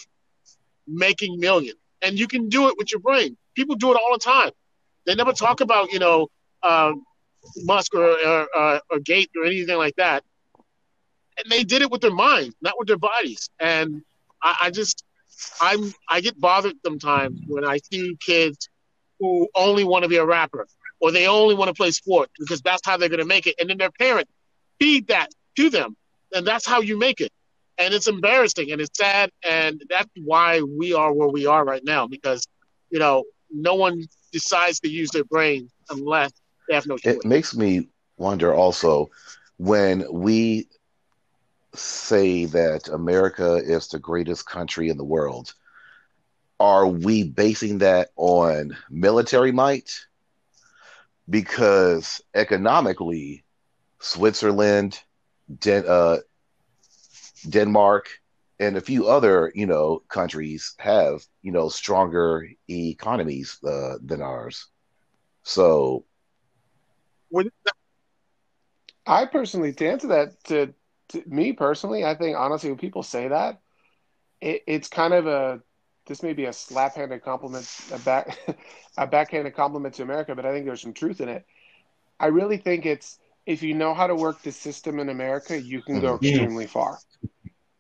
making 0.88 1.40
millions, 1.40 1.80
and 2.02 2.18
you 2.18 2.28
can 2.28 2.50
do 2.50 2.70
it 2.70 2.78
with 2.78 2.92
your 2.92 3.02
brain. 3.02 3.38
People 3.54 3.76
do 3.76 3.92
it 3.92 3.98
all 3.98 4.14
the 4.14 4.20
time. 4.20 4.52
They 5.06 5.14
never 5.14 5.34
talk 5.34 5.60
about 5.60 5.92
you 5.92 6.00
know 6.00 6.30
uh, 6.64 6.94
Musk 7.58 7.94
or, 7.94 8.12
or, 8.12 8.48
uh, 8.56 8.80
or 8.90 9.00
Gate 9.00 9.30
or 9.36 9.46
anything 9.46 9.78
like 9.78 9.96
that. 9.98 10.24
And 11.38 11.52
they 11.52 11.64
did 11.64 11.82
it 11.82 11.92
with 11.92 12.02
their 12.02 12.14
mind, 12.14 12.56
not 12.62 12.76
with 12.80 12.88
their 12.88 12.98
bodies. 12.98 13.50
And 13.60 14.04
I, 14.42 14.56
I 14.64 14.72
just, 14.72 15.04
I'm, 15.62 15.94
I 16.10 16.22
get 16.22 16.40
bothered 16.40 16.76
sometimes 16.86 17.42
when 17.48 17.66
I 17.66 17.78
see 17.92 18.18
kids 18.26 18.70
who 19.20 19.48
only 19.56 19.84
want 19.84 20.04
to 20.04 20.10
be 20.10 20.18
a 20.18 20.26
rapper 20.26 20.68
or 21.00 21.12
they 21.12 21.28
only 21.28 21.56
want 21.56 21.70
to 21.70 21.74
play 21.74 21.92
sport 21.92 22.30
because 22.40 22.62
that's 22.62 22.82
how 22.86 22.98
they're 22.98 23.10
going 23.10 23.20
to 23.20 23.26
make 23.26 23.48
it. 23.48 23.56
And 23.60 23.70
then 23.70 23.78
their 23.78 23.92
parents 23.92 24.32
feed 24.80 25.08
that 25.08 25.30
to 25.58 25.70
them. 25.70 25.96
And 26.34 26.46
that's 26.46 26.66
how 26.66 26.82
you 26.82 26.98
make 26.98 27.22
it. 27.22 27.32
And 27.78 27.94
it's 27.94 28.08
embarrassing 28.08 28.72
and 28.72 28.82
it's 28.82 28.98
sad. 28.98 29.30
And 29.44 29.84
that's 29.90 30.10
why 30.24 30.62
we 30.62 30.94
are 30.94 31.14
where 31.14 31.28
we 31.28 31.46
are 31.46 31.64
right 31.64 31.84
now 31.84 32.08
because, 32.08 32.46
you 32.90 33.00
know, 33.00 33.24
no 33.52 33.76
one 33.76 34.04
decides 34.32 34.80
to 34.82 34.90
use 34.90 35.12
their 35.12 35.24
brain 35.24 35.70
unless 35.90 36.32
they 36.68 36.76
have 36.76 36.88
no 36.88 36.98
choice. 36.98 37.16
It 37.16 37.26
makes 37.26 37.56
me 37.56 37.88
wonder 38.18 38.54
also 38.54 39.10
when 39.58 40.06
we 40.12 40.68
say 41.74 42.46
that 42.46 42.88
America 42.88 43.56
is 43.56 43.88
the 43.88 44.00
greatest 44.00 44.46
country 44.46 44.90
in 44.90 44.98
the 44.98 45.04
world, 45.04 45.54
are 46.60 46.88
we 46.88 47.24
basing 47.24 47.80
that 47.80 48.10
on 48.16 48.78
military 48.90 49.52
might? 49.52 50.06
Because 51.30 52.22
economically, 52.34 53.44
Switzerland, 54.00 55.00
Den- 55.60 55.88
uh, 55.88 56.18
Denmark, 57.50 58.10
and 58.60 58.78
a 58.78 58.82
few 58.82 59.08
other, 59.08 59.52
you 59.56 59.66
know, 59.66 60.02
countries 60.08 60.76
have, 60.80 61.26
you 61.42 61.52
know, 61.52 61.70
stronger 61.70 62.48
economies 62.70 63.58
uh, 63.64 63.96
than 64.04 64.22
ours. 64.22 64.68
So, 65.44 66.06
I 69.06 69.26
personally, 69.26 69.74
to 69.74 69.88
answer 69.88 70.08
that, 70.08 70.44
to, 70.46 70.74
to 71.10 71.24
me 71.28 71.54
personally, 71.54 72.06
I 72.06 72.16
think 72.16 72.38
honestly, 72.38 72.70
when 72.70 72.80
people 72.80 73.04
say 73.04 73.28
that, 73.28 73.62
it, 74.42 74.64
it's 74.68 74.88
kind 74.88 75.14
of 75.14 75.28
a 75.28 75.62
this 76.08 76.24
may 76.24 76.34
be 76.34 76.46
a 76.46 76.54
slap-handed 76.54 77.24
compliment, 77.24 77.70
a 77.92 78.00
back, 78.00 78.38
a 78.98 79.08
backhanded 79.08 79.56
compliment 79.56 79.96
to 79.96 80.04
America, 80.04 80.36
but 80.36 80.46
I 80.46 80.52
think 80.52 80.66
there's 80.66 80.82
some 80.82 80.94
truth 80.94 81.22
in 81.22 81.30
it. 81.30 81.46
I 82.20 82.28
really 82.28 82.58
think 82.58 82.86
it's 82.86 83.20
if 83.46 83.64
you 83.64 83.74
know 83.74 83.94
how 83.94 84.08
to 84.08 84.16
work 84.16 84.44
the 84.44 84.52
system 84.52 85.00
in 85.00 85.10
America, 85.10 85.60
you 85.60 85.82
can 85.82 86.00
go 86.00 86.16
Mhm. 86.16 86.16
extremely 86.16 86.68
far. 86.68 87.02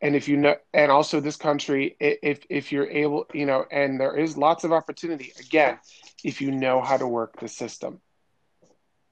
And 0.01 0.15
if 0.15 0.27
you 0.27 0.37
know, 0.37 0.55
and 0.73 0.91
also 0.91 1.19
this 1.19 1.37
country, 1.37 1.95
if 1.99 2.45
if 2.49 2.71
you're 2.71 2.89
able, 2.89 3.25
you 3.33 3.45
know, 3.45 3.65
and 3.71 3.99
there 3.99 4.15
is 4.15 4.37
lots 4.37 4.63
of 4.63 4.71
opportunity. 4.71 5.33
Again, 5.39 5.79
if 6.23 6.41
you 6.41 6.51
know 6.51 6.81
how 6.81 6.97
to 6.97 7.07
work 7.07 7.39
the 7.39 7.47
system, 7.47 8.01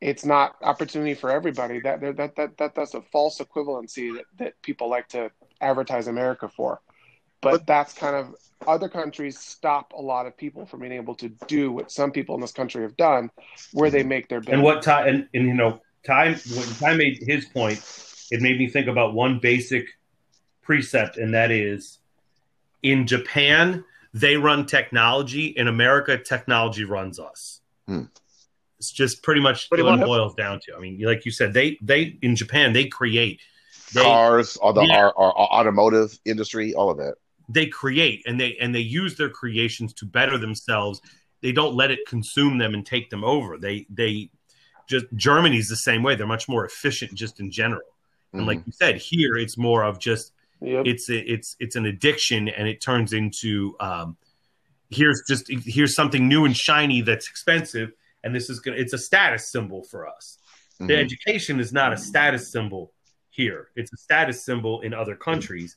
it's 0.02 0.26
not 0.26 0.56
opportunity 0.62 1.14
for 1.14 1.32
everybody. 1.32 1.80
That 1.80 2.02
that 2.02 2.18
that 2.18 2.36
that, 2.36 2.58
that 2.58 2.76
that's 2.76 2.94
a 2.94 3.02
false 3.02 3.40
equivalency 3.40 4.16
that, 4.16 4.26
that 4.38 4.62
people 4.62 4.90
like 4.90 5.08
to 5.10 5.32
advertise 5.62 6.08
America 6.08 6.48
for. 6.48 6.82
But, 7.44 7.52
But- 7.52 7.68
that's 7.68 7.94
kind 7.94 8.16
of 8.16 8.36
other 8.66 8.88
countries 8.88 9.38
stop 9.38 9.92
a 9.92 10.02
lot 10.02 10.26
of 10.26 10.38
people 10.38 10.66
from 10.66 10.80
being 10.80 10.94
able 10.94 11.16
to 11.16 11.30
do 11.48 11.72
what 11.72 11.92
some 11.92 12.12
people 12.12 12.34
in 12.36 12.42
this 12.42 12.54
country 12.54 12.82
have 12.84 12.96
done, 12.96 13.30
where 13.74 13.90
they 13.92 14.04
make 14.04 14.30
their 14.30 14.42
And 14.48 14.64
what 14.64 14.82
time 14.82 15.08
and, 15.08 15.28
and 15.34 15.48
you 15.48 15.54
know, 15.54 15.82
time 16.06 16.36
when 16.56 16.68
Ty 16.80 16.96
made 16.96 17.18
his 17.22 17.46
point, 17.46 17.84
it 18.32 18.42
made 18.42 18.58
me 18.58 18.70
think 18.70 18.88
about 18.88 19.14
one 19.14 19.40
basic 19.40 19.88
precept, 20.62 21.18
and 21.18 21.34
that 21.34 21.52
is 21.52 22.00
in 22.82 23.06
Japan, 23.06 23.84
they 24.14 24.38
run 24.38 24.66
technology. 24.66 25.48
In 25.48 25.68
America, 25.68 26.18
technology 26.18 26.86
runs 26.86 27.20
us. 27.20 27.60
Hmm. 27.88 28.04
It's 28.80 28.92
just 28.92 29.24
pretty 29.24 29.42
much 29.42 29.70
Pretty 29.70 29.84
what 29.84 30.00
it 30.00 30.06
boils 30.06 30.36
down 30.36 30.62
to. 30.64 30.76
I 30.76 30.80
mean, 30.80 31.02
like 31.02 31.26
you 31.26 31.32
said, 31.32 31.54
they 31.54 31.78
they 31.82 32.18
in 32.22 32.36
Japan 32.36 32.72
they 32.72 32.86
create. 32.86 33.42
They, 33.94 34.02
cars, 34.02 34.58
all 34.58 34.74
the 34.74 34.86
Yeah. 34.86 34.98
our, 34.98 35.14
our, 35.18 35.34
our 35.34 35.48
automotive 35.60 36.18
industry, 36.26 36.74
all 36.74 36.90
of 36.90 36.98
that. 36.98 37.16
They 37.50 37.66
create 37.68 38.24
and 38.26 38.40
they 38.40 38.56
and 38.60 38.74
they 38.74 38.80
use 38.80 39.16
their 39.16 39.30
creations 39.30 39.94
to 39.96 40.06
better 40.06 40.38
themselves. 40.38 41.02
They 41.42 41.52
don't 41.52 41.76
let 41.76 41.92
it 41.92 42.00
consume 42.08 42.58
them 42.58 42.74
and 42.74 42.86
take 42.86 43.10
them 43.10 43.24
over. 43.24 43.58
They 43.58 43.86
they 43.90 44.30
just 44.90 45.06
germany's 45.16 45.68
the 45.68 45.76
same 45.78 46.04
way. 46.04 46.16
They're 46.16 46.28
much 46.28 46.48
more 46.50 46.66
efficient 46.66 47.14
just 47.14 47.40
in 47.40 47.52
general. 47.52 47.82
And 48.34 48.48
like 48.48 48.64
you 48.66 48.72
said 48.72 48.96
here 48.98 49.36
it's 49.38 49.58
more 49.58 49.84
of 49.84 50.00
just 50.00 50.32
Yep. 50.62 50.86
it's 50.88 51.10
a, 51.10 51.20
it's 51.32 51.56
it's 51.60 51.76
an 51.76 51.86
addiction 51.86 52.48
and 52.48 52.70
it 52.70 52.80
turns 52.80 53.12
into 53.12 53.76
um 53.82 54.16
here's 54.90 55.22
just 55.28 55.46
here's 55.50 55.94
something 55.94 56.28
new 56.30 56.46
and 56.46 56.56
shiny 56.56 57.02
that's 57.02 57.28
expensive 57.30 57.92
and 58.24 58.34
this 58.34 58.50
is 58.50 58.60
gonna 58.62 58.78
it's 58.78 58.94
a 58.94 58.98
status 58.98 59.52
symbol 59.52 59.84
for 59.84 60.08
us. 60.08 60.38
Mhm. 60.80 60.88
the 60.88 60.96
education 60.96 61.60
is 61.60 61.74
not 61.74 61.92
a 61.92 61.98
status 61.98 62.50
symbol 62.52 62.94
here. 63.30 63.70
It's 63.76 63.92
a 63.92 63.98
status 63.98 64.46
symbol 64.46 64.80
in 64.82 64.94
other 64.94 65.16
countries 65.16 65.76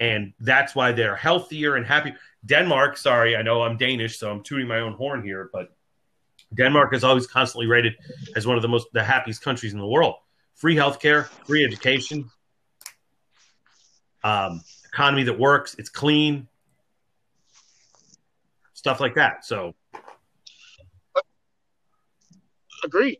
and 0.00 0.32
that's 0.40 0.74
why 0.74 0.92
they're 0.92 1.16
healthier 1.16 1.76
and 1.76 1.86
happy 1.86 2.12
denmark 2.46 2.96
sorry 2.96 3.36
i 3.36 3.42
know 3.42 3.62
i'm 3.62 3.76
danish 3.76 4.18
so 4.18 4.30
i'm 4.30 4.42
tooting 4.42 4.66
my 4.66 4.80
own 4.80 4.94
horn 4.94 5.22
here 5.22 5.50
but 5.52 5.74
denmark 6.54 6.92
is 6.94 7.04
always 7.04 7.26
constantly 7.26 7.66
rated 7.66 7.94
as 8.34 8.46
one 8.46 8.56
of 8.56 8.62
the 8.62 8.68
most 8.68 8.88
the 8.92 9.02
happiest 9.02 9.42
countries 9.42 9.72
in 9.72 9.78
the 9.78 9.86
world 9.86 10.14
free 10.54 10.74
healthcare 10.74 11.26
free 11.46 11.64
education 11.64 12.28
um, 14.22 14.60
economy 14.92 15.22
that 15.22 15.38
works 15.38 15.76
it's 15.78 15.88
clean 15.88 16.46
stuff 18.74 19.00
like 19.00 19.14
that 19.14 19.44
so 19.44 19.74
Agreed. 22.84 23.18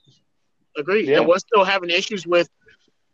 Agreed. 0.76 1.08
Yeah. 1.08 1.18
And 1.18 1.28
we're 1.28 1.38
still 1.38 1.64
having 1.64 1.90
issues 1.90 2.26
with 2.26 2.48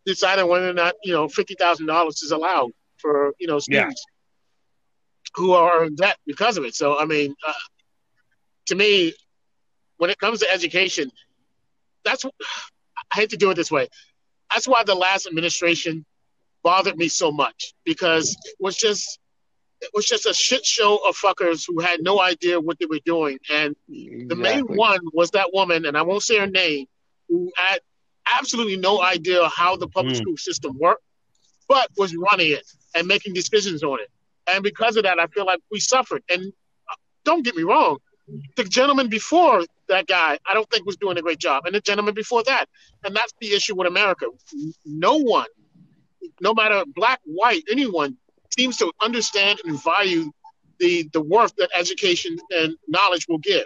deciding 0.04 0.46
whether 0.46 0.68
or 0.68 0.72
not, 0.72 0.94
you 1.02 1.12
know, 1.12 1.28
fifty 1.28 1.54
thousand 1.54 1.86
dollars 1.86 2.22
is 2.22 2.30
allowed 2.30 2.70
for, 2.98 3.32
you 3.38 3.46
know, 3.46 3.54
Yeah. 3.56 3.60
students 3.60 4.04
who 5.34 5.52
are 5.52 5.84
in 5.84 5.94
debt 5.96 6.16
because 6.26 6.56
of 6.56 6.64
it. 6.64 6.74
So 6.74 6.98
I 6.98 7.04
mean, 7.04 7.34
uh, 7.46 7.52
to 8.66 8.74
me, 8.74 9.12
when 9.98 10.10
it 10.10 10.18
comes 10.18 10.40
to 10.40 10.50
education, 10.52 11.10
that's 12.04 12.24
I 12.24 13.14
hate 13.14 13.30
to 13.30 13.36
do 13.36 13.50
it 13.50 13.54
this 13.54 13.70
way. 13.70 13.88
That's 14.52 14.66
why 14.68 14.84
the 14.84 14.94
last 14.94 15.26
administration 15.26 16.04
bothered 16.62 16.96
me 16.96 17.08
so 17.08 17.30
much 17.30 17.74
because 17.84 18.36
it 18.44 18.56
was 18.58 18.76
just 18.76 19.18
it 19.80 19.90
was 19.94 20.06
just 20.06 20.24
a 20.26 20.32
shit 20.34 20.64
show 20.64 20.96
of 21.06 21.16
fuckers 21.16 21.64
who 21.66 21.80
had 21.80 22.00
no 22.00 22.20
idea 22.20 22.58
what 22.58 22.78
they 22.78 22.86
were 22.86 23.00
doing 23.04 23.38
and 23.50 23.76
the 24.28 24.34
main 24.36 24.64
one 24.66 25.00
was 25.12 25.30
that 25.32 25.52
woman, 25.52 25.84
and 25.84 25.96
I 25.96 26.02
won't 26.02 26.22
say 26.22 26.38
her 26.38 26.46
name, 26.46 26.86
who 27.28 27.52
had 27.56 27.80
absolutely 28.26 28.76
no 28.76 29.02
idea 29.02 29.46
how 29.48 29.76
the 29.76 29.86
public 29.88 30.14
Mm. 30.14 30.18
school 30.22 30.36
system 30.36 30.76
worked, 30.80 31.04
but 31.68 31.88
was 31.96 32.16
running 32.16 32.50
it 32.52 32.66
and 32.94 33.06
making 33.06 33.34
decisions 33.34 33.82
on 33.82 34.00
it. 34.00 34.08
And 34.48 34.62
because 34.62 34.96
of 34.96 35.02
that, 35.04 35.18
I 35.18 35.26
feel 35.28 35.44
like 35.46 35.60
we 35.70 35.80
suffered. 35.80 36.22
And 36.30 36.40
uh, 36.90 36.94
don't 37.24 37.44
get 37.44 37.56
me 37.56 37.62
wrong, 37.64 37.98
the 38.56 38.64
gentleman 38.64 39.08
before 39.08 39.64
that 39.88 40.06
guy, 40.06 40.38
I 40.48 40.54
don't 40.54 40.68
think 40.70 40.84
was 40.86 40.96
doing 40.96 41.16
a 41.18 41.22
great 41.22 41.38
job, 41.38 41.66
and 41.66 41.74
the 41.74 41.80
gentleman 41.80 42.14
before 42.14 42.42
that. 42.44 42.66
And 43.04 43.14
that's 43.14 43.32
the 43.40 43.52
issue 43.52 43.76
with 43.76 43.86
America. 43.86 44.26
No 44.84 45.16
one, 45.18 45.46
no 46.40 46.54
matter 46.54 46.84
black, 46.94 47.20
white, 47.24 47.62
anyone, 47.70 48.16
seems 48.56 48.76
to 48.78 48.92
understand 49.02 49.60
and 49.64 49.82
value 49.82 50.30
the 50.78 51.08
the 51.12 51.20
worth 51.22 51.54
that 51.56 51.70
education 51.74 52.36
and 52.50 52.76
knowledge 52.88 53.26
will 53.28 53.38
give. 53.38 53.64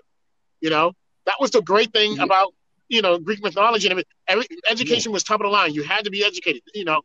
You 0.61 0.70
know, 0.70 0.92
that 1.26 1.37
was 1.40 1.50
the 1.50 1.62
great 1.62 1.92
thing 1.92 2.16
Yeah. 2.16 2.24
about 2.24 2.54
you 2.88 3.02
know 3.02 3.18
Greek 3.18 3.42
mythology 3.42 3.88
and. 3.88 4.04
Every, 4.28 4.46
education 4.68 5.11
was 5.11 5.24
top 5.24 5.40
of 5.40 5.44
the 5.44 5.50
line. 5.50 5.74
You 5.74 5.83
had 5.83 6.04
to 6.04 6.11
be 6.11 6.24
educated. 6.24 6.62
You 6.74 6.85
know, 6.85 7.02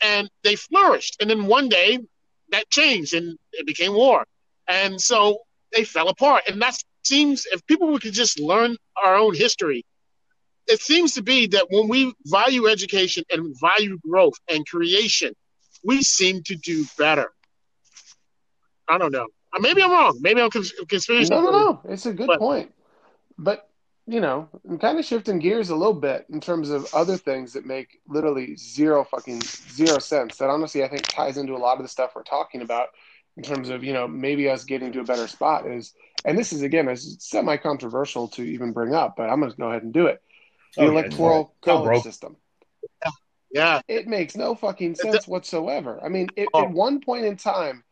and 0.00 0.28
they 0.44 0.56
flourished. 0.56 1.16
And 1.20 1.28
then 1.30 1.46
one 1.46 1.68
day 1.68 1.98
that 2.50 2.68
changed 2.70 3.14
and 3.14 3.38
it 3.52 3.66
became 3.66 3.92
war, 3.94 4.24
and 4.68 5.00
so 5.00 5.38
they 5.72 5.84
fell 5.84 6.08
apart. 6.08 6.44
And 6.48 6.60
that 6.62 6.76
seems 7.04 7.46
if 7.52 7.64
people 7.66 7.98
could 7.98 8.12
just 8.12 8.38
learn 8.40 8.76
our 9.02 9.16
own 9.16 9.34
history. 9.34 9.84
It 10.68 10.80
seems 10.80 11.14
to 11.14 11.22
be 11.22 11.46
that 11.48 11.66
when 11.70 11.86
we 11.86 12.12
value 12.24 12.66
education 12.66 13.22
and 13.30 13.54
value 13.60 13.98
growth 14.08 14.34
and 14.48 14.66
creation, 14.66 15.32
we 15.84 16.02
seem 16.02 16.42
to 16.44 16.56
do 16.56 16.84
better. 16.98 17.30
I 18.88 18.98
don't 18.98 19.12
know. 19.12 19.28
Maybe 19.60 19.82
I'm 19.82 19.92
wrong. 19.92 20.18
Maybe 20.20 20.40
I'm 20.42 20.50
cons- 20.50 20.72
conspiracy. 20.88 21.30
No, 21.30 21.40
no, 21.40 21.50
no. 21.52 21.80
It's 21.88 22.06
a 22.06 22.12
good 22.12 22.26
But- 22.26 22.40
point. 22.40 22.72
But, 23.38 23.68
you 24.06 24.20
know, 24.20 24.48
I'm 24.68 24.78
kind 24.78 24.98
of 24.98 25.04
shifting 25.04 25.38
gears 25.38 25.70
a 25.70 25.76
little 25.76 25.94
bit 25.94 26.26
in 26.30 26.40
terms 26.40 26.70
of 26.70 26.86
other 26.94 27.16
things 27.16 27.52
that 27.54 27.66
make 27.66 27.98
literally 28.08 28.56
zero 28.56 29.04
fucking 29.04 29.40
zero 29.40 29.98
sense. 29.98 30.36
That 30.36 30.48
honestly, 30.50 30.84
I 30.84 30.88
think 30.88 31.08
ties 31.08 31.36
into 31.36 31.54
a 31.54 31.58
lot 31.58 31.76
of 31.78 31.82
the 31.82 31.88
stuff 31.88 32.12
we're 32.14 32.22
talking 32.22 32.62
about 32.62 32.88
in 33.36 33.42
terms 33.42 33.68
of, 33.68 33.82
you 33.82 33.92
know, 33.92 34.06
maybe 34.06 34.48
us 34.48 34.64
getting 34.64 34.92
to 34.92 35.00
a 35.00 35.04
better 35.04 35.26
spot 35.26 35.66
is, 35.66 35.92
and 36.24 36.38
this 36.38 36.52
is, 36.52 36.62
again, 36.62 36.88
is 36.88 37.16
semi 37.20 37.56
controversial 37.56 38.28
to 38.28 38.42
even 38.42 38.72
bring 38.72 38.94
up, 38.94 39.14
but 39.16 39.28
I'm 39.28 39.40
going 39.40 39.50
to 39.50 39.56
go 39.58 39.70
ahead 39.70 39.82
and 39.82 39.92
do 39.92 40.06
it. 40.06 40.22
The 40.76 40.84
Oh, 40.84 40.90
electoral 40.90 41.54
go, 41.62 41.78
college 41.78 41.84
bro. 41.84 42.00
system. 42.00 42.36
Yeah, 43.52 43.80
It 43.88 44.06
makes 44.06 44.36
no 44.36 44.54
fucking 44.54 44.94
sense 44.96 45.26
whatsoever. 45.26 45.98
I 46.04 46.08
mean, 46.08 46.28
it, 46.36 46.48
Oh. 46.52 46.62
at 46.64 46.70
one 46.70 47.00
point 47.00 47.24
in 47.24 47.36
time, 47.36 47.84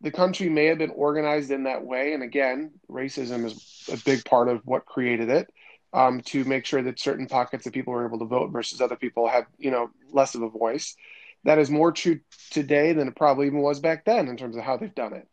the 0.00 0.10
country 0.10 0.48
may 0.48 0.66
have 0.66 0.78
been 0.78 0.90
organized 0.90 1.50
in 1.50 1.64
that 1.64 1.84
way. 1.84 2.12
And 2.14 2.22
again, 2.22 2.72
racism 2.90 3.44
is 3.44 3.88
a 3.92 3.96
big 4.04 4.24
part 4.24 4.48
of 4.48 4.62
what 4.64 4.86
created 4.86 5.28
it. 5.28 5.50
um, 5.92 6.20
to 6.20 6.44
make 6.44 6.66
sure 6.66 6.82
that 6.82 7.00
certain 7.00 7.26
pockets 7.26 7.66
of 7.66 7.72
people 7.72 7.92
were 7.92 8.06
able 8.06 8.18
to 8.18 8.24
vote 8.24 8.50
versus 8.52 8.80
other 8.80 8.96
people 8.96 9.28
had, 9.28 9.46
you 9.58 9.70
know, 9.70 9.90
less 10.12 10.34
of 10.34 10.42
a 10.42 10.48
voice. 10.48 10.96
That 11.44 11.58
is 11.58 11.70
more 11.70 11.92
true 11.92 12.20
today 12.50 12.92
than 12.92 13.08
it 13.08 13.16
probably 13.16 13.46
even 13.46 13.60
was 13.60 13.80
back 13.80 14.04
then 14.04 14.28
in 14.28 14.36
terms 14.36 14.56
of 14.56 14.62
how 14.62 14.76
they've 14.76 14.94
done 14.94 15.14
it. 15.14 15.26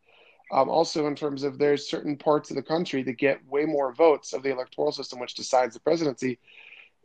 Um, 0.52 0.68
also, 0.68 1.08
in 1.08 1.16
terms 1.16 1.42
of 1.42 1.58
there's 1.58 1.90
certain 1.90 2.16
parts 2.16 2.50
of 2.50 2.56
the 2.56 2.62
country 2.62 3.02
that 3.02 3.18
get 3.18 3.44
way 3.46 3.64
more 3.64 3.92
votes 3.92 4.32
of 4.32 4.42
the 4.42 4.52
electoral 4.52 4.92
system, 4.92 5.18
which 5.18 5.34
decides 5.34 5.74
the 5.74 5.80
presidency, 5.80 6.38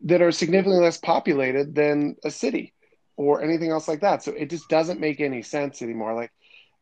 that 0.04 0.22
are 0.22 0.32
significantly 0.32 0.80
less 0.82 0.98
populated 0.98 1.76
than 1.76 2.16
a 2.24 2.32
city 2.32 2.74
or 3.18 3.42
anything 3.42 3.72
else 3.72 3.88
like 3.88 4.02
that. 4.02 4.24
So 4.24 4.32
it 4.32 4.50
just 4.50 4.70
doesn't 4.70 5.00
make 5.00 5.20
any 5.20 5.42
sense 5.42 5.82
anymore. 5.82 6.14
Like, 6.14 6.32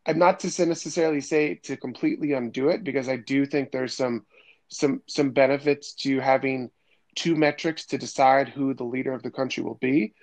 I'm 0.09 0.17
not 0.17 0.39
to 0.39 0.65
necessarily 0.65 1.21
say 1.21 1.55
to 1.63 1.77
completely 1.77 2.33
undo 2.33 2.69
it 2.69 2.83
because 2.83 3.07
I 3.07 3.17
do 3.17 3.45
think 3.45 3.71
there's 3.71 3.93
some 3.93 4.25
some 4.67 5.03
some 5.07 5.29
benefits 5.29 5.93
to 5.93 6.19
having 6.19 6.71
two 7.15 7.35
metrics 7.35 7.85
to 7.87 7.97
decide 7.97 8.49
who 8.49 8.73
the 8.73 8.83
leader 8.83 9.13
of 9.13 9.21
the 9.21 9.29
country 9.29 9.61
will 9.61 9.75
be, 9.75 10.13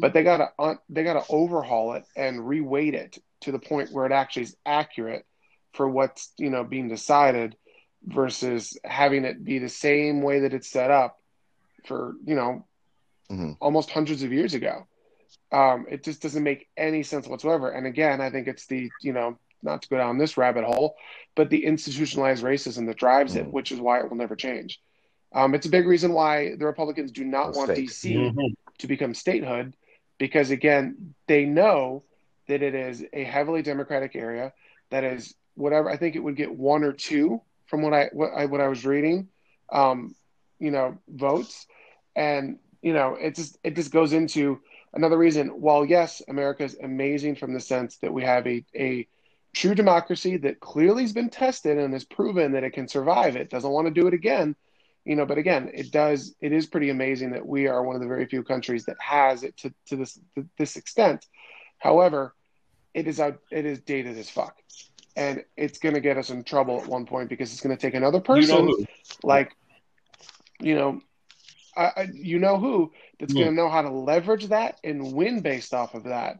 but 0.00 0.12
they 0.12 0.24
gotta 0.24 0.48
they 0.88 1.04
gotta 1.04 1.22
overhaul 1.28 1.94
it 1.94 2.04
and 2.16 2.40
reweight 2.40 2.94
it 2.94 3.18
to 3.42 3.52
the 3.52 3.60
point 3.60 3.92
where 3.92 4.06
it 4.06 4.12
actually 4.12 4.42
is 4.42 4.56
accurate 4.66 5.24
for 5.72 5.88
what's 5.88 6.32
you 6.36 6.50
know 6.50 6.64
being 6.64 6.88
decided 6.88 7.54
versus 8.02 8.76
having 8.84 9.24
it 9.24 9.44
be 9.44 9.60
the 9.60 9.68
same 9.68 10.20
way 10.20 10.40
that 10.40 10.54
it's 10.54 10.68
set 10.68 10.90
up 10.90 11.20
for 11.86 12.14
you 12.24 12.34
know 12.34 12.66
mm-hmm. 13.30 13.52
almost 13.60 13.92
hundreds 13.92 14.24
of 14.24 14.32
years 14.32 14.54
ago. 14.54 14.87
Um, 15.50 15.86
it 15.88 16.04
just 16.04 16.20
doesn't 16.20 16.42
make 16.42 16.68
any 16.76 17.02
sense 17.02 17.26
whatsoever. 17.26 17.70
And 17.70 17.86
again, 17.86 18.20
I 18.20 18.30
think 18.30 18.48
it's 18.48 18.66
the 18.66 18.90
you 19.02 19.12
know 19.12 19.38
not 19.62 19.82
to 19.82 19.88
go 19.88 19.96
down 19.96 20.18
this 20.18 20.36
rabbit 20.36 20.64
hole, 20.64 20.96
but 21.34 21.50
the 21.50 21.64
institutionalized 21.64 22.44
racism 22.44 22.86
that 22.86 22.96
drives 22.96 23.34
mm-hmm. 23.34 23.46
it, 23.46 23.52
which 23.52 23.72
is 23.72 23.80
why 23.80 23.98
it 23.98 24.08
will 24.08 24.16
never 24.16 24.36
change. 24.36 24.80
Um, 25.32 25.54
it's 25.54 25.66
a 25.66 25.70
big 25.70 25.86
reason 25.86 26.12
why 26.12 26.54
the 26.56 26.64
Republicans 26.64 27.12
do 27.12 27.24
not 27.24 27.54
want 27.54 27.70
DC 27.70 28.14
mm-hmm. 28.14 28.46
to 28.78 28.86
become 28.86 29.14
statehood, 29.14 29.74
because 30.18 30.50
again, 30.50 31.14
they 31.26 31.44
know 31.44 32.02
that 32.46 32.62
it 32.62 32.74
is 32.74 33.04
a 33.12 33.24
heavily 33.24 33.62
Democratic 33.62 34.16
area 34.16 34.52
that 34.90 35.04
is 35.04 35.34
whatever. 35.54 35.90
I 35.90 35.96
think 35.96 36.16
it 36.16 36.20
would 36.20 36.36
get 36.36 36.54
one 36.54 36.82
or 36.82 36.92
two 36.92 37.42
from 37.66 37.82
what 37.82 37.92
I 37.92 38.08
what 38.12 38.30
I, 38.34 38.46
what 38.46 38.60
I 38.60 38.68
was 38.68 38.86
reading, 38.86 39.28
um, 39.70 40.14
you 40.58 40.70
know, 40.70 40.98
votes, 41.08 41.66
and 42.16 42.58
you 42.80 42.94
know, 42.94 43.16
it 43.20 43.34
just 43.34 43.58
it 43.62 43.76
just 43.76 43.92
goes 43.92 44.12
into 44.12 44.60
another 44.94 45.18
reason. 45.18 45.48
While 45.48 45.84
yes, 45.84 46.22
America 46.28 46.64
is 46.64 46.76
amazing 46.82 47.36
from 47.36 47.52
the 47.52 47.60
sense 47.60 47.98
that 47.98 48.12
we 48.12 48.24
have 48.24 48.46
a 48.46 48.64
a 48.74 49.08
true 49.54 49.74
democracy 49.74 50.36
that 50.36 50.60
clearly 50.60 51.02
has 51.02 51.12
been 51.12 51.30
tested 51.30 51.78
and 51.78 51.92
has 51.92 52.04
proven 52.04 52.52
that 52.52 52.64
it 52.64 52.72
can 52.72 52.86
survive 52.86 53.34
it 53.34 53.50
doesn't 53.50 53.70
want 53.70 53.86
to 53.86 53.90
do 53.90 54.06
it 54.06 54.14
again 54.14 54.54
you 55.04 55.16
know 55.16 55.24
but 55.24 55.38
again 55.38 55.70
it 55.72 55.90
does 55.90 56.34
it 56.40 56.52
is 56.52 56.66
pretty 56.66 56.90
amazing 56.90 57.30
that 57.30 57.46
we 57.46 57.66
are 57.66 57.82
one 57.82 57.96
of 57.96 58.02
the 58.02 58.06
very 58.06 58.26
few 58.26 58.42
countries 58.42 58.84
that 58.84 58.96
has 59.00 59.42
it 59.42 59.56
to, 59.56 59.72
to 59.86 59.96
this 59.96 60.18
to 60.34 60.46
this 60.58 60.76
extent 60.76 61.26
however 61.78 62.34
it 62.94 63.08
is 63.08 63.18
out 63.18 63.38
it 63.50 63.64
is 63.64 63.80
dated 63.80 64.16
as 64.18 64.28
fuck 64.28 64.56
and 65.16 65.42
it's 65.56 65.78
going 65.78 65.94
to 65.94 66.00
get 66.00 66.18
us 66.18 66.30
in 66.30 66.44
trouble 66.44 66.80
at 66.80 66.86
one 66.86 67.06
point 67.06 67.28
because 67.28 67.50
it's 67.52 67.62
going 67.62 67.76
to 67.76 67.80
take 67.80 67.94
another 67.94 68.20
person 68.20 68.68
you 68.68 68.78
know 68.78 68.86
like 69.22 69.56
you 70.60 70.74
know 70.74 71.00
I, 71.76 71.82
I, 71.84 72.08
you 72.12 72.38
know 72.38 72.58
who 72.58 72.92
that's 73.18 73.32
yeah. 73.32 73.44
going 73.44 73.56
to 73.56 73.62
know 73.62 73.68
how 73.68 73.82
to 73.82 73.90
leverage 73.90 74.46
that 74.46 74.78
and 74.82 75.12
win 75.12 75.40
based 75.40 75.74
off 75.74 75.94
of 75.94 76.04
that 76.04 76.38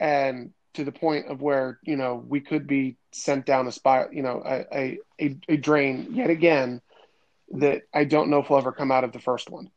and 0.00 0.52
to 0.74 0.84
the 0.84 0.92
point 0.92 1.26
of 1.28 1.40
where 1.40 1.78
you 1.82 1.96
know 1.96 2.22
we 2.26 2.40
could 2.40 2.66
be 2.66 2.96
sent 3.12 3.46
down 3.46 3.66
a 3.66 3.72
spiral, 3.72 4.12
you 4.12 4.22
know, 4.22 4.42
a, 4.44 4.98
a 5.20 5.38
a 5.48 5.56
drain 5.56 6.08
yet 6.12 6.30
again 6.30 6.80
that 7.52 7.82
I 7.92 8.04
don't 8.04 8.28
know 8.28 8.40
if 8.40 8.50
will 8.50 8.58
ever 8.58 8.72
come 8.72 8.90
out 8.90 9.04
of 9.04 9.12
the 9.12 9.20
first 9.20 9.50
one. 9.50 9.70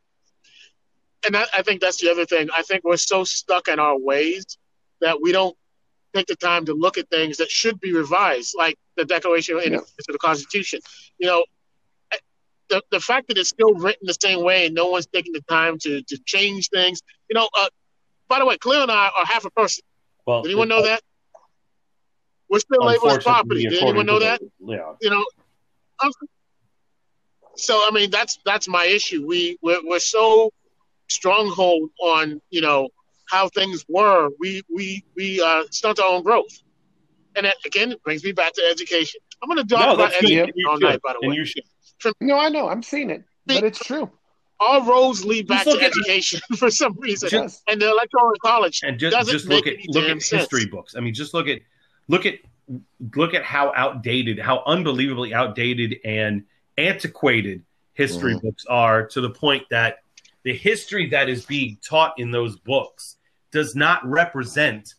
And 1.25 1.35
that, 1.35 1.49
I 1.55 1.61
think 1.61 1.81
that's 1.81 1.97
the 1.97 2.09
other 2.09 2.25
thing. 2.25 2.49
I 2.55 2.63
think 2.63 2.83
we're 2.83 2.97
so 2.97 3.23
stuck 3.23 3.67
in 3.67 3.79
our 3.79 3.97
ways 3.97 4.57
that 5.01 5.21
we 5.21 5.31
don't 5.31 5.55
take 6.15 6.27
the 6.27 6.35
time 6.35 6.65
to 6.65 6.73
look 6.73 6.97
at 6.97 7.09
things 7.09 7.37
that 7.37 7.51
should 7.51 7.79
be 7.79 7.93
revised, 7.93 8.55
like 8.57 8.77
the 8.95 9.05
Declaration 9.05 9.55
of 9.57 9.63
Independence 9.63 9.93
yeah. 10.07 10.13
the 10.13 10.17
Constitution. 10.17 10.79
You 11.19 11.27
know, 11.27 11.43
the, 12.69 12.83
the 12.91 12.99
fact 12.99 13.27
that 13.27 13.37
it's 13.37 13.49
still 13.49 13.73
written 13.73 14.05
the 14.05 14.17
same 14.21 14.43
way 14.43 14.65
and 14.65 14.75
no 14.75 14.87
one's 14.87 15.07
taking 15.07 15.33
the 15.33 15.41
time 15.41 15.77
to, 15.79 16.01
to 16.01 16.17
change 16.25 16.69
things. 16.69 17.01
You 17.29 17.35
know, 17.35 17.47
uh, 17.59 17.67
by 18.27 18.39
the 18.39 18.45
way, 18.45 18.57
Cleo 18.57 18.81
and 18.81 18.91
I 18.91 19.09
are 19.17 19.25
half 19.25 19.45
a 19.45 19.51
person. 19.51 19.83
Well, 20.25 20.41
did 20.41 20.49
anyone 20.49 20.67
know 20.67 20.83
that? 20.83 21.01
We're 22.49 22.59
still 22.59 22.85
labeled 22.85 23.11
as 23.11 23.23
property. 23.23 23.67
Did 23.67 23.81
anyone 23.81 24.05
know 24.05 24.19
that? 24.19 24.41
Yeah. 24.59 24.93
You 25.01 25.09
know. 25.09 25.25
So 27.55 27.73
I 27.87 27.91
mean, 27.91 28.11
that's 28.11 28.37
that's 28.45 28.67
my 28.67 28.85
issue. 28.85 29.25
We 29.25 29.57
we're, 29.61 29.81
we're 29.83 29.99
so 29.99 30.51
stronghold 31.09 31.89
on 32.01 32.41
you 32.49 32.61
know 32.61 32.89
how 33.29 33.49
things 33.49 33.85
were. 33.89 34.29
We 34.39 34.61
we 34.73 35.03
we 35.15 35.41
uh, 35.41 35.63
stunt 35.71 35.99
our 35.99 36.09
own 36.09 36.23
growth, 36.23 36.61
and 37.35 37.45
that 37.45 37.55
again 37.65 37.95
brings 38.03 38.23
me 38.23 38.31
back 38.31 38.53
to 38.53 38.61
education. 38.69 39.19
I'm 39.41 39.49
going 39.49 39.65
to 39.65 39.75
talk 39.75 39.85
no, 39.85 39.93
about 39.95 40.13
education 40.13 40.53
all 40.69 40.79
night. 40.79 41.01
By 41.01 41.15
the 41.19 41.27
way, 41.27 41.45
no, 42.19 42.37
I 42.37 42.49
know 42.49 42.69
I'm 42.69 42.83
seeing 42.83 43.09
it, 43.09 43.23
but 43.45 43.63
it's 43.63 43.79
true 43.79 44.11
all 44.59 44.83
roads 44.85 45.23
lead 45.25 45.47
back 45.47 45.63
to 45.65 45.79
education 45.79 46.39
at, 46.51 46.57
for 46.59 46.69
some 46.71 46.97
reason, 46.99 47.29
just, 47.29 47.63
and 47.67 47.81
the 47.81 47.89
electoral 47.89 48.33
college 48.43 48.81
and 48.83 48.99
just 48.99 49.29
just 49.29 49.45
look 49.45 49.67
at 49.67 49.75
look 49.89 50.05
at 50.05 50.21
sense. 50.21 50.41
history 50.41 50.65
books. 50.65 50.95
I 50.95 50.99
mean, 50.99 51.13
just 51.13 51.33
look 51.33 51.47
at 51.47 51.59
look 52.07 52.25
at 52.25 52.35
look 53.15 53.33
at 53.33 53.43
how 53.43 53.71
outdated, 53.75 54.39
how 54.39 54.63
unbelievably 54.65 55.33
outdated 55.33 55.97
and 56.03 56.43
antiquated 56.77 57.63
history 57.93 58.33
mm-hmm. 58.33 58.47
books 58.47 58.65
are 58.65 59.07
to 59.07 59.21
the 59.21 59.29
point 59.29 59.63
that 59.69 59.99
the 60.43 60.55
history 60.55 61.09
that 61.09 61.29
is 61.29 61.45
being 61.45 61.77
taught 61.83 62.13
in 62.17 62.31
those 62.31 62.57
books 62.57 63.17
does 63.51 63.75
not 63.75 64.05
represent 64.05 64.93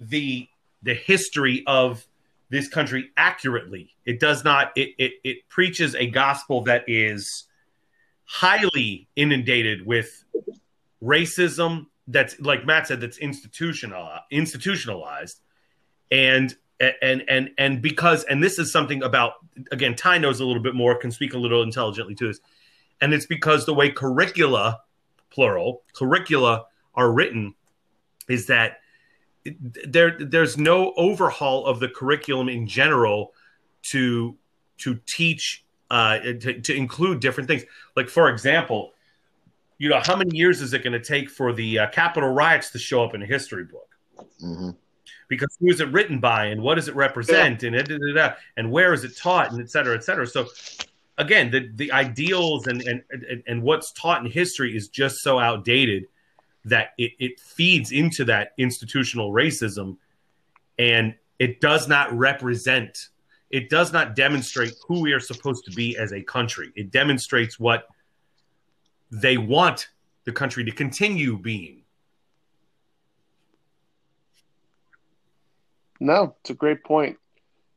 the 0.00 0.48
the 0.82 0.94
history 0.94 1.62
of 1.66 2.04
this 2.52 2.68
country 2.68 3.08
accurately. 3.16 3.94
It 4.04 4.20
does 4.20 4.44
not. 4.44 4.72
It 4.76 4.90
it, 4.98 5.12
it 5.24 5.48
preaches 5.48 5.94
a 5.94 6.06
gospel 6.06 6.62
that 6.64 6.84
is 6.86 7.44
highly 8.24 9.08
inundated 9.16 9.86
with 9.86 10.22
racism 11.02 11.86
that's 12.06 12.38
like 12.40 12.66
Matt 12.66 12.88
said 12.88 13.00
that's 13.00 13.16
institutional 13.18 14.06
institutionalized 14.30 15.40
and 16.10 16.54
and 17.00 17.24
and 17.26 17.50
and 17.56 17.80
because 17.80 18.24
and 18.24 18.42
this 18.42 18.58
is 18.58 18.70
something 18.70 19.02
about 19.02 19.32
again 19.70 19.94
Ty 19.94 20.18
knows 20.18 20.40
a 20.40 20.44
little 20.44 20.62
bit 20.62 20.74
more 20.74 20.94
can 20.94 21.10
speak 21.10 21.32
a 21.32 21.38
little 21.38 21.62
intelligently 21.62 22.14
to 22.16 22.26
this 22.26 22.40
and 23.00 23.14
it's 23.14 23.26
because 23.26 23.64
the 23.64 23.74
way 23.74 23.90
curricula 23.90 24.80
plural 25.30 25.82
curricula 25.94 26.66
are 26.94 27.10
written 27.10 27.54
is 28.28 28.46
that 28.46 28.81
there 29.44 30.16
there's 30.18 30.56
no 30.56 30.92
overhaul 30.96 31.66
of 31.66 31.80
the 31.80 31.88
curriculum 31.88 32.48
in 32.48 32.66
general 32.66 33.32
to 33.82 34.36
to 34.78 34.98
teach 35.06 35.64
uh, 35.90 36.18
to, 36.18 36.60
to 36.60 36.74
include 36.74 37.20
different 37.20 37.48
things. 37.48 37.64
Like, 37.96 38.08
for 38.08 38.30
example, 38.30 38.92
you 39.78 39.88
know, 39.88 40.00
how 40.02 40.16
many 40.16 40.36
years 40.36 40.60
is 40.60 40.72
it 40.72 40.82
going 40.82 40.92
to 40.92 41.04
take 41.04 41.28
for 41.28 41.52
the 41.52 41.80
uh, 41.80 41.90
Capitol 41.90 42.30
riots 42.30 42.70
to 42.70 42.78
show 42.78 43.04
up 43.04 43.14
in 43.14 43.22
a 43.22 43.26
history 43.26 43.64
book? 43.64 43.94
Mm-hmm. 44.42 44.70
Because 45.28 45.56
who 45.60 45.68
is 45.68 45.80
it 45.80 45.90
written 45.92 46.20
by, 46.20 46.46
and 46.46 46.62
what 46.62 46.76
does 46.76 46.88
it 46.88 46.94
represent, 46.94 47.62
yeah. 47.62 47.68
and 47.68 47.88
da, 47.88 47.96
da, 47.96 48.14
da, 48.14 48.34
and 48.56 48.70
where 48.70 48.92
is 48.92 49.02
it 49.04 49.16
taught, 49.16 49.50
and 49.50 49.60
et 49.60 49.70
cetera, 49.70 49.94
et 49.94 50.04
cetera. 50.04 50.26
So, 50.26 50.46
again, 51.18 51.50
the 51.50 51.70
the 51.74 51.92
ideals 51.92 52.66
and 52.66 52.80
and 52.82 53.02
and, 53.10 53.42
and 53.46 53.62
what's 53.62 53.92
taught 53.92 54.24
in 54.24 54.30
history 54.30 54.76
is 54.76 54.88
just 54.88 55.16
so 55.18 55.38
outdated 55.38 56.06
that 56.64 56.90
it, 56.98 57.12
it 57.18 57.40
feeds 57.40 57.92
into 57.92 58.24
that 58.26 58.52
institutional 58.58 59.32
racism, 59.32 59.96
and 60.78 61.14
it 61.38 61.60
does 61.60 61.88
not 61.88 62.12
represent 62.16 63.08
it 63.52 63.68
does 63.68 63.92
not 63.92 64.16
demonstrate 64.16 64.72
who 64.88 65.00
we 65.00 65.12
are 65.12 65.20
supposed 65.20 65.66
to 65.66 65.70
be 65.70 65.96
as 65.98 66.12
a 66.12 66.22
country. 66.22 66.72
It 66.74 66.90
demonstrates 66.90 67.60
what 67.60 67.86
they 69.10 69.36
want 69.36 69.90
the 70.24 70.32
country 70.32 70.64
to 70.64 70.72
continue 70.72 71.38
being. 71.38 71.82
No, 76.00 76.34
it's 76.40 76.50
a 76.50 76.54
great. 76.54 76.78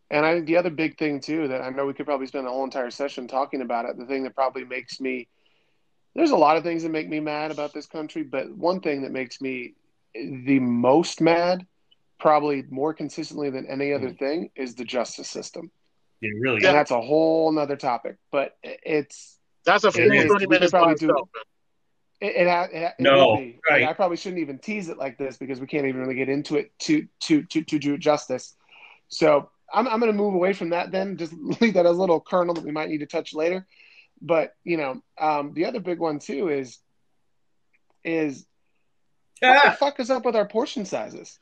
And 0.10 0.26
I 0.26 0.40
the 0.40 0.56
other 0.56 0.70
big 0.70 0.98
thing 0.98 1.20
too 1.20 1.50
that 1.50 1.62
I 1.62 1.70
know 1.70 1.86
we 1.86 1.94
could 1.94 2.06
probably 2.06 2.28
spend 2.28 2.48
a 2.48 2.50
whole 2.50 2.64
entire 2.64 2.90
session 2.90 3.28
talking 3.28 3.62
about 3.62 3.86
it. 3.86 3.98
The 3.98 4.06
thing 4.06 4.24
that 4.24 4.34
probably 4.34 4.64
makes 4.64 5.02
me 5.02 5.28
there's 6.16 6.32
a 6.32 6.36
lot 6.36 6.58
of 6.58 6.64
things 6.64 6.84
that 6.84 6.90
make 6.90 7.10
me 7.10 7.20
mad 7.20 7.52
about 7.52 7.74
this 7.74 7.86
country, 7.86 8.24
but 8.24 8.50
one 8.56 8.80
thing 8.80 9.02
that 9.04 9.12
makes 9.12 9.42
me 9.42 9.74
the 10.14 10.60
most 10.60 11.20
mad 11.20 11.68
probably 12.20 12.64
more 12.70 12.94
consistently 12.94 13.50
than 13.50 13.66
any 13.68 13.92
other 13.92 14.10
mm. 14.10 14.18
thing 14.18 14.50
is 14.56 14.76
the 14.76 14.86
justice 14.86 15.28
system. 15.28 15.70
Yeah, 16.22 16.32
really. 16.40 16.66
And 16.66 16.76
that's 16.76 16.92
a 16.92 17.02
whole 17.02 17.52
nother 17.52 17.76
topic, 17.76 18.16
but 18.32 18.58
it's 18.64 19.38
that's 19.66 19.84
a 19.84 19.92
full 19.92 20.10
thirty 20.10 20.48
minutes 20.48 20.72
probably 20.72 20.96
do. 20.96 21.10
It, 22.22 22.28
it, 22.28 22.48
it, 22.48 22.70
it 22.74 22.94
no, 23.00 23.52
right. 23.70 23.84
I 23.84 23.92
probably 23.92 24.16
shouldn't 24.16 24.42
even 24.42 24.58
tease 24.58 24.88
it 24.88 24.98
like 24.98 25.18
this 25.18 25.36
because 25.36 25.60
we 25.60 25.68
can't 25.68 25.86
even 25.86 26.00
really 26.00 26.16
get 26.16 26.30
into 26.30 26.56
it 26.56 26.72
to 26.80 27.06
to 27.22 27.44
to 27.44 27.62
to 27.64 27.78
do 27.78 27.98
justice. 27.98 28.56
So 29.10 29.50
I'm 29.74 29.88
I'm 29.88 30.00
going 30.00 30.12
to 30.12 30.18
move 30.18 30.34
away 30.34 30.54
from 30.54 30.70
that 30.70 30.92
then. 30.92 31.18
Just 31.18 31.34
leave 31.62 31.74
that 31.74 31.86
as 31.86 31.98
a 31.98 32.00
little 32.00 32.22
kernel 32.22 32.56
that 32.56 32.64
we 32.64 32.72
might 32.72 32.90
need 32.90 33.00
to 33.00 33.06
touch 33.06 33.34
later. 33.34 33.68
But 34.26 34.56
you 34.64 34.78
know, 34.78 35.02
um, 35.20 35.54
the 35.54 35.66
other 35.66 35.80
big 35.80 36.00
one 36.00 36.20
too 36.20 36.50
is 36.50 36.80
is 38.04 38.46
what 39.40 39.64
the 39.64 39.72
fuck 39.78 40.00
is 40.00 40.10
up 40.10 40.26
with 40.26 40.36
our 40.36 40.48
portion 40.48 40.86
sizes? 40.86 41.38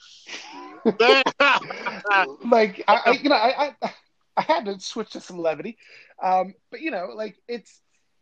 like 0.85 2.83
I, 2.87 3.01
I 3.05 3.19
you 3.21 3.29
know 3.29 3.35
I, 3.35 3.73
I 3.81 3.93
I 4.35 4.41
had 4.41 4.65
to 4.65 4.79
switch 4.79 5.11
to 5.11 5.21
some 5.21 5.39
levity, 5.39 5.77
um, 6.21 6.53
but 6.71 6.81
you 6.81 6.91
know 6.91 7.11
like 7.15 7.37
it's 7.47 7.79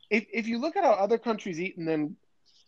if 0.09 0.25
if 0.31 0.47
you 0.47 0.59
look 0.59 0.75
at 0.75 0.83
how 0.83 0.91
other 0.91 1.17
countries 1.17 1.59
eat 1.59 1.77
and 1.77 1.87
then 1.87 2.15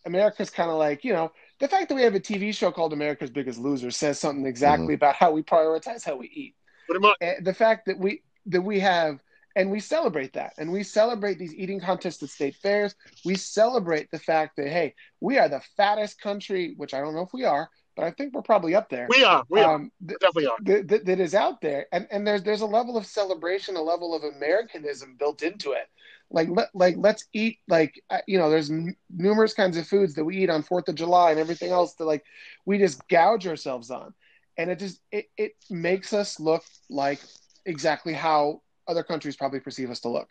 America's 0.06 0.50
kind 0.50 0.72
of 0.72 0.78
like 0.78 1.04
you 1.04 1.14
know 1.14 1.32
the 1.60 1.68
fact 1.68 1.90
that 1.90 1.96
we 1.96 2.02
have 2.02 2.16
a 2.16 2.20
TV 2.20 2.56
show 2.56 2.72
called 2.72 2.94
America's 2.94 3.30
Biggest 3.30 3.60
Loser 3.60 3.92
says 3.92 4.20
something 4.20 4.48
exactly 4.48 4.96
about 4.96 5.16
how 5.16 5.32
we 5.32 5.44
prioritize 5.44 6.04
how 6.04 6.16
we 6.16 6.28
eat. 6.34 6.56
Pretty 6.88 7.02
much. 7.02 7.18
And 7.22 7.46
the 7.46 7.54
fact 7.54 7.86
that 7.86 8.00
we 8.00 8.24
that 8.48 8.62
we 8.62 8.80
have 8.80 9.20
and 9.56 9.70
we 9.72 9.80
celebrate 9.80 10.34
that 10.34 10.54
and 10.58 10.72
we 10.72 10.84
celebrate 10.84 11.38
these 11.38 11.54
eating 11.56 11.80
contests 11.80 12.22
at 12.24 12.30
state 12.30 12.56
fairs 12.56 12.96
we 13.26 13.36
celebrate 13.36 14.10
the 14.12 14.20
fact 14.20 14.56
that 14.58 14.68
hey 14.68 14.94
we 15.20 15.38
are 15.38 15.50
the 15.50 15.62
fattest 15.78 16.20
country 16.20 16.74
which 16.78 16.94
i 16.94 17.00
don't 17.00 17.14
know 17.14 17.22
if 17.22 17.34
we 17.34 17.44
are 17.46 17.70
but 17.96 18.06
i 18.06 18.12
think 18.12 18.34
we're 18.34 18.42
probably 18.42 18.74
up 18.76 18.90
there 18.90 19.08
We 19.10 19.24
are. 19.24 19.44
We 19.50 19.62
are. 19.62 19.76
um, 19.76 19.92
th- 20.08 20.20
definitely 20.20 20.48
are. 20.48 20.58
th- 20.66 20.88
th- 20.88 21.04
that 21.04 21.20
is 21.20 21.36
out 21.36 21.62
there 21.62 21.86
and 21.92 22.08
and 22.12 22.26
there's 22.26 22.44
there's 22.44 22.62
a 22.62 22.66
level 22.66 22.98
of 22.98 23.06
celebration 23.06 23.76
a 23.76 23.82
level 23.82 24.16
of 24.16 24.24
americanism 24.24 25.16
built 25.18 25.44
into 25.44 25.72
it 25.74 25.88
like 26.32 26.50
let, 26.50 26.70
like 26.74 26.96
let's 26.98 27.26
eat 27.34 27.60
like 27.68 28.02
uh, 28.10 28.20
you 28.28 28.40
know 28.40 28.50
there's 28.50 28.72
n- 28.72 28.96
numerous 29.16 29.54
kinds 29.54 29.78
of 29.78 29.86
foods 29.88 30.16
that 30.16 30.26
we 30.26 30.38
eat 30.38 30.50
on 30.50 30.64
fourth 30.64 30.88
of 30.90 30.96
july 30.96 31.30
and 31.32 31.40
everything 31.40 31.70
else 31.72 31.94
that 31.96 32.06
like 32.06 32.24
we 32.66 32.80
just 32.80 33.08
gouge 33.08 33.46
ourselves 33.46 33.92
on 33.92 34.14
and 34.58 34.72
it 34.72 34.80
just 34.80 35.00
it, 35.12 35.30
it 35.38 35.52
makes 35.70 36.12
us 36.12 36.40
look 36.40 36.64
like 36.90 37.20
exactly 37.68 38.14
how 38.14 38.62
other 38.88 39.04
countries 39.04 39.36
probably 39.36 39.60
perceive 39.60 39.90
us 39.90 40.00
to 40.02 40.10
look 40.10 40.30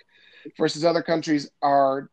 versus 0.58 0.84
other 0.84 1.02
countries 1.02 1.50
are 1.62 2.10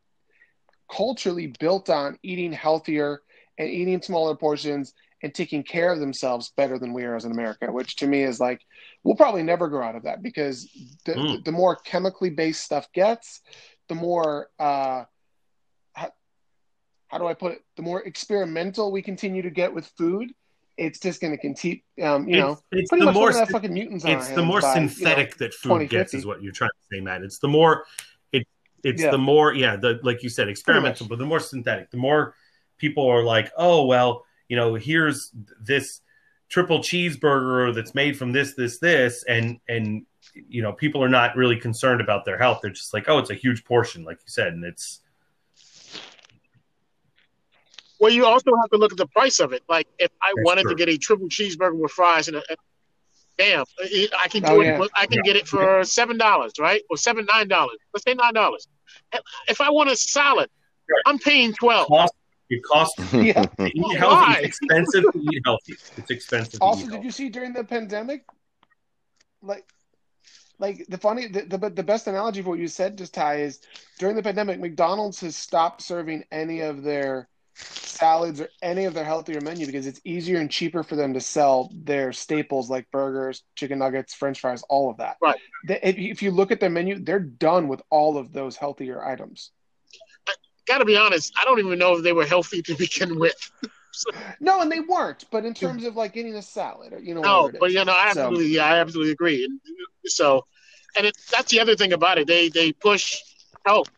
culturally 0.92 1.54
built 1.60 1.90
on 1.90 2.18
eating 2.24 2.52
healthier 2.52 3.22
and 3.58 3.70
eating 3.70 4.02
smaller 4.02 4.36
portions 4.36 4.94
and 5.22 5.34
taking 5.34 5.64
care 5.64 5.92
of 5.92 6.00
themselves 6.00 6.54
better 6.56 6.80
than 6.80 6.94
we 6.94 7.04
are 7.04 7.16
as 7.16 7.26
in 7.26 7.32
America, 7.32 7.72
which 7.72 7.98
to 7.98 8.08
me 8.08 8.24
is 8.24 8.40
like 8.40 8.62
we'll 9.04 9.16
probably 9.16 9.44
never 9.44 9.68
grow 9.68 9.86
out 9.86 9.96
of 9.96 10.04
that 10.04 10.24
because 10.24 10.70
the, 11.06 11.14
Mm. 11.14 11.44
the, 11.44 11.52
more 11.52 11.76
chemically 11.76 12.30
based 12.30 12.64
stuff 12.64 12.88
gets, 12.94 13.42
the 13.90 13.96
more 13.96 14.50
uh, 14.60 15.04
how, 15.94 16.12
how 17.08 17.18
do 17.18 17.28
I 17.28 17.34
put 17.34 17.54
it? 17.54 17.64
The 17.76 17.84
more 17.84 18.02
experimental 18.02 18.92
we 18.92 19.02
continue 19.02 19.42
to 19.42 19.50
get 19.50 19.74
with 19.74 19.88
food, 19.98 20.32
it's 20.80 21.00
just 21.00 21.20
going 21.22 21.32
to 21.32 21.38
continue. 21.38 21.80
Um, 22.02 22.28
you 22.28 22.38
know, 22.38 22.60
it's, 22.72 22.90
pretty 22.90 23.02
the 23.02 23.06
much 23.08 23.16
more 23.16 23.32
have 23.32 23.50
fucking 23.50 23.74
mutants 23.74 24.06
it's 24.06 24.30
the 24.30 24.42
more 24.42 24.62
by, 24.62 24.76
you 24.76 24.82
know, 24.82 24.88
synthetic 24.88 25.38
that 25.38 25.54
food 25.54 25.90
gets 25.90 26.14
is 26.14 26.26
what 26.26 26.42
you're 26.42 26.54
trying 26.54 26.70
to 26.70 26.96
say 26.96 27.02
matt 27.02 27.22
it's 27.22 27.40
the 27.40 27.48
more 27.48 27.86
it 28.32 28.48
it's 28.84 29.02
Yeah. 29.02 29.12
the 29.12 29.18
more 29.18 29.54
yeah 29.54 29.76
the 29.76 30.00
like 30.04 30.24
you 30.24 30.30
said 30.30 30.48
experimental 30.48 31.08
but 31.08 31.20
the 31.20 31.26
more 31.26 31.40
synthetic 31.40 31.92
the 31.92 31.98
more 31.98 32.36
people 32.78 33.08
are 33.08 33.24
like 33.24 33.52
oh 33.58 33.86
well 33.86 34.26
you 34.48 34.56
know 34.56 34.76
here's 34.76 35.32
this 35.62 36.02
triple 36.48 36.80
cheeseburger 36.80 37.76
that's 37.76 37.94
made 37.94 38.18
from 38.18 38.32
this 38.32 38.56
this 38.56 38.80
this 38.80 39.24
and 39.24 39.60
and 39.68 40.06
you 40.34 40.62
know 40.62 40.72
people 40.72 41.04
are 41.04 41.10
not 41.10 41.36
really 41.36 41.58
concerned 41.58 42.02
about 42.02 42.26
their 42.26 42.38
health 42.38 42.60
they're 42.62 42.72
just 42.72 42.94
like 42.94 43.10
oh 43.10 43.20
it's 43.20 43.30
a 43.30 43.36
huge 43.36 43.64
portion 43.66 44.04
like 44.04 44.18
you 44.18 44.30
said 44.30 44.54
and 44.54 44.64
it's 44.64 45.02
Well, 48.00 48.12
you 48.12 48.26
also 48.26 48.52
have 48.56 48.70
to 48.72 48.78
look 48.78 48.92
at 48.92 48.98
the 48.98 49.08
price 49.08 49.40
of 49.40 49.52
it. 49.54 49.64
Like, 49.68 49.88
if 50.00 50.12
I 50.22 50.32
That's 50.36 50.46
wanted 50.46 50.62
true. 50.64 50.72
to 50.72 50.76
get 50.76 50.90
a 50.90 50.98
triple 50.98 51.28
cheeseburger 51.28 51.78
with 51.78 51.92
fries 51.92 52.28
and 52.30 52.38
a, 52.38 52.44
damn, 53.38 53.66
I 53.80 54.28
can 54.30 54.46
oh, 54.46 54.50
do 54.50 54.56
Oh, 54.56 54.62
it. 54.62 54.66
yeah. 54.66 54.86
I 54.96 55.06
can 55.06 55.18
Yeah. 55.18 55.22
get 55.24 55.36
it 55.36 55.48
for 55.48 55.84
seven 55.84 56.18
dollars, 56.18 56.54
right? 56.60 56.82
Or 56.90 56.98
seven 56.98 57.26
nine 57.26 57.48
dollars. 57.48 57.78
Let's 57.94 58.04
say 58.06 58.14
nine 58.14 58.34
dollars. 58.34 58.68
If 59.48 59.60
I 59.62 59.70
want 59.70 59.90
a 59.90 59.96
salad, 59.96 60.50
Right. 60.90 61.02
I'm 61.06 61.20
paying 61.20 61.54
twelve. 61.54 61.88
cost 61.88 62.14
it 62.50 62.64
costs 62.64 62.98
Yeah. 63.14 63.44
to 63.44 63.66
eat 63.68 64.00
Why? 64.02 64.38
it's 64.44 64.58
expensive 64.58 65.04
to 65.14 65.20
eat 65.22 65.42
healthy 65.46 65.78
it's 65.98 66.10
expensive 66.10 66.54
to 66.54 66.66
also 66.66 66.80
eat 66.80 66.86
did 66.86 66.92
healthy. 66.94 67.06
you 67.06 67.12
see 67.12 67.30
during 67.30 67.54
the 67.54 67.64
pandemic 67.64 68.26
like 69.44 69.68
like 70.58 70.84
the 70.90 70.98
funny 70.98 71.28
the, 71.28 71.42
the, 71.44 71.70
the 71.70 71.84
best 71.84 72.08
analogy 72.08 72.42
for 72.42 72.50
what 72.50 72.60
you 72.60 72.68
said 72.68 72.98
just 72.98 73.14
ty 73.14 73.42
is 73.42 73.62
during 74.00 74.16
the 74.16 74.24
pandemic 74.24 74.60
mcdonald's 74.60 75.20
has 75.20 75.36
stopped 75.36 75.82
serving 75.84 76.24
any 76.32 76.62
of 76.62 76.82
their 76.82 77.28
salads 77.60 78.40
or 78.42 78.50
any 78.62 78.86
of 78.86 78.94
their 78.94 79.04
healthier 79.04 79.42
menu 79.42 79.66
because 79.66 79.86
it's 79.88 80.00
easier 80.06 80.40
and 80.40 80.50
cheaper 80.50 80.84
for 80.84 80.96
them 80.96 81.14
to 81.14 81.22
sell 81.22 81.70
their 81.74 82.14
staples 82.14 82.70
like 82.70 82.90
burgers 82.92 83.44
chicken 83.56 83.80
nuggets 83.80 84.14
french 84.14 84.40
fries 84.40 84.64
all 84.70 84.90
of 84.90 84.98
that 84.98 85.18
Right. 85.22 85.38
If, 85.68 85.98
if 85.98 86.22
you 86.24 86.32
look 86.32 86.52
at 86.52 86.60
their 86.60 86.70
menu 86.70 87.00
they're 87.00 87.20
done 87.20 87.68
with 87.68 87.82
all 87.90 88.18
of 88.18 88.32
those 88.32 88.56
healthier 88.56 89.04
items 89.04 89.52
I 90.28 90.34
Got 90.68 90.80
to 90.80 90.86
be 90.86 90.98
honest, 90.98 91.34
I 91.36 91.46
don't 91.46 91.58
even 91.58 91.80
know 91.80 91.96
if 91.98 92.04
they 92.04 92.14
were 92.14 92.28
healthy 92.28 92.62
to 92.62 92.76
begin 92.76 93.18
with. 93.18 93.52
no 94.40 94.62
and 94.62 94.72
they 94.72 94.80
weren't 94.80 95.26
but 95.32 95.44
in 95.44 95.54
terms 95.54 95.84
of 95.84 95.96
like 95.96 96.14
getting 96.14 96.36
a 96.36 96.42
salad 96.42 96.94
or 96.94 97.00
you 97.00 97.16
know 97.16 97.22
No, 97.22 97.42
whatever 97.44 97.58
but 97.60 97.72
you 97.72 97.84
know, 97.84 97.92
I 97.92 98.14
So- 98.14 98.22
absolutely, 98.22 98.48
yeah, 98.50 98.66
I 98.66 98.80
absolutely 98.80 99.12
agree. 99.12 99.44
And 99.44 99.60
so, 100.06 100.46
and 100.96 101.08
it, 101.08 101.18
that's 101.32 101.52
the 101.52 101.60
other 101.60 101.76
thing 101.76 101.94
about 101.94 102.18
it. 102.18 102.28
They 102.28 102.50
they 102.50 102.72
push 102.72 103.18
health, 103.66 103.90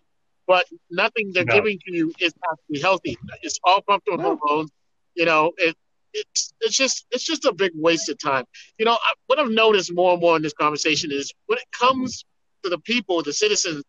but 0.47 0.65
nothing 0.89 1.32
they're 1.34 1.45
No. 1.45 1.56
giving 1.56 1.80
to 1.86 1.93
you 1.93 2.13
is 2.19 2.34
actually 2.51 2.82
healthy. 2.82 3.17
It's 3.41 3.60
all 3.63 3.82
pumped 3.88 4.08
on 4.10 4.19
No. 4.19 4.38
hormones. 4.41 4.71
You 5.15 5.25
know, 5.25 5.51
it 5.58 5.75
it's 6.13 6.54
it's 6.62 6.77
just 6.77 7.06
it's 7.12 7.23
just 7.23 7.45
a 7.45 7.54
big 7.54 7.71
waste 7.75 8.10
of 8.10 8.17
time. 8.19 8.45
You 8.77 8.86
know, 8.86 8.93
I, 8.93 9.13
what 9.27 9.39
I've 9.39 9.49
noticed 9.51 9.93
more 9.93 10.13
and 10.13 10.21
more 10.21 10.36
in 10.36 10.41
this 10.41 10.54
conversation 10.54 11.12
is 11.12 11.32
when 11.47 11.58
it 11.58 11.65
comes 11.71 12.25
to 12.63 12.69
the 12.69 12.80
people, 12.80 13.21
the 13.23 13.34
citizens 13.34 13.84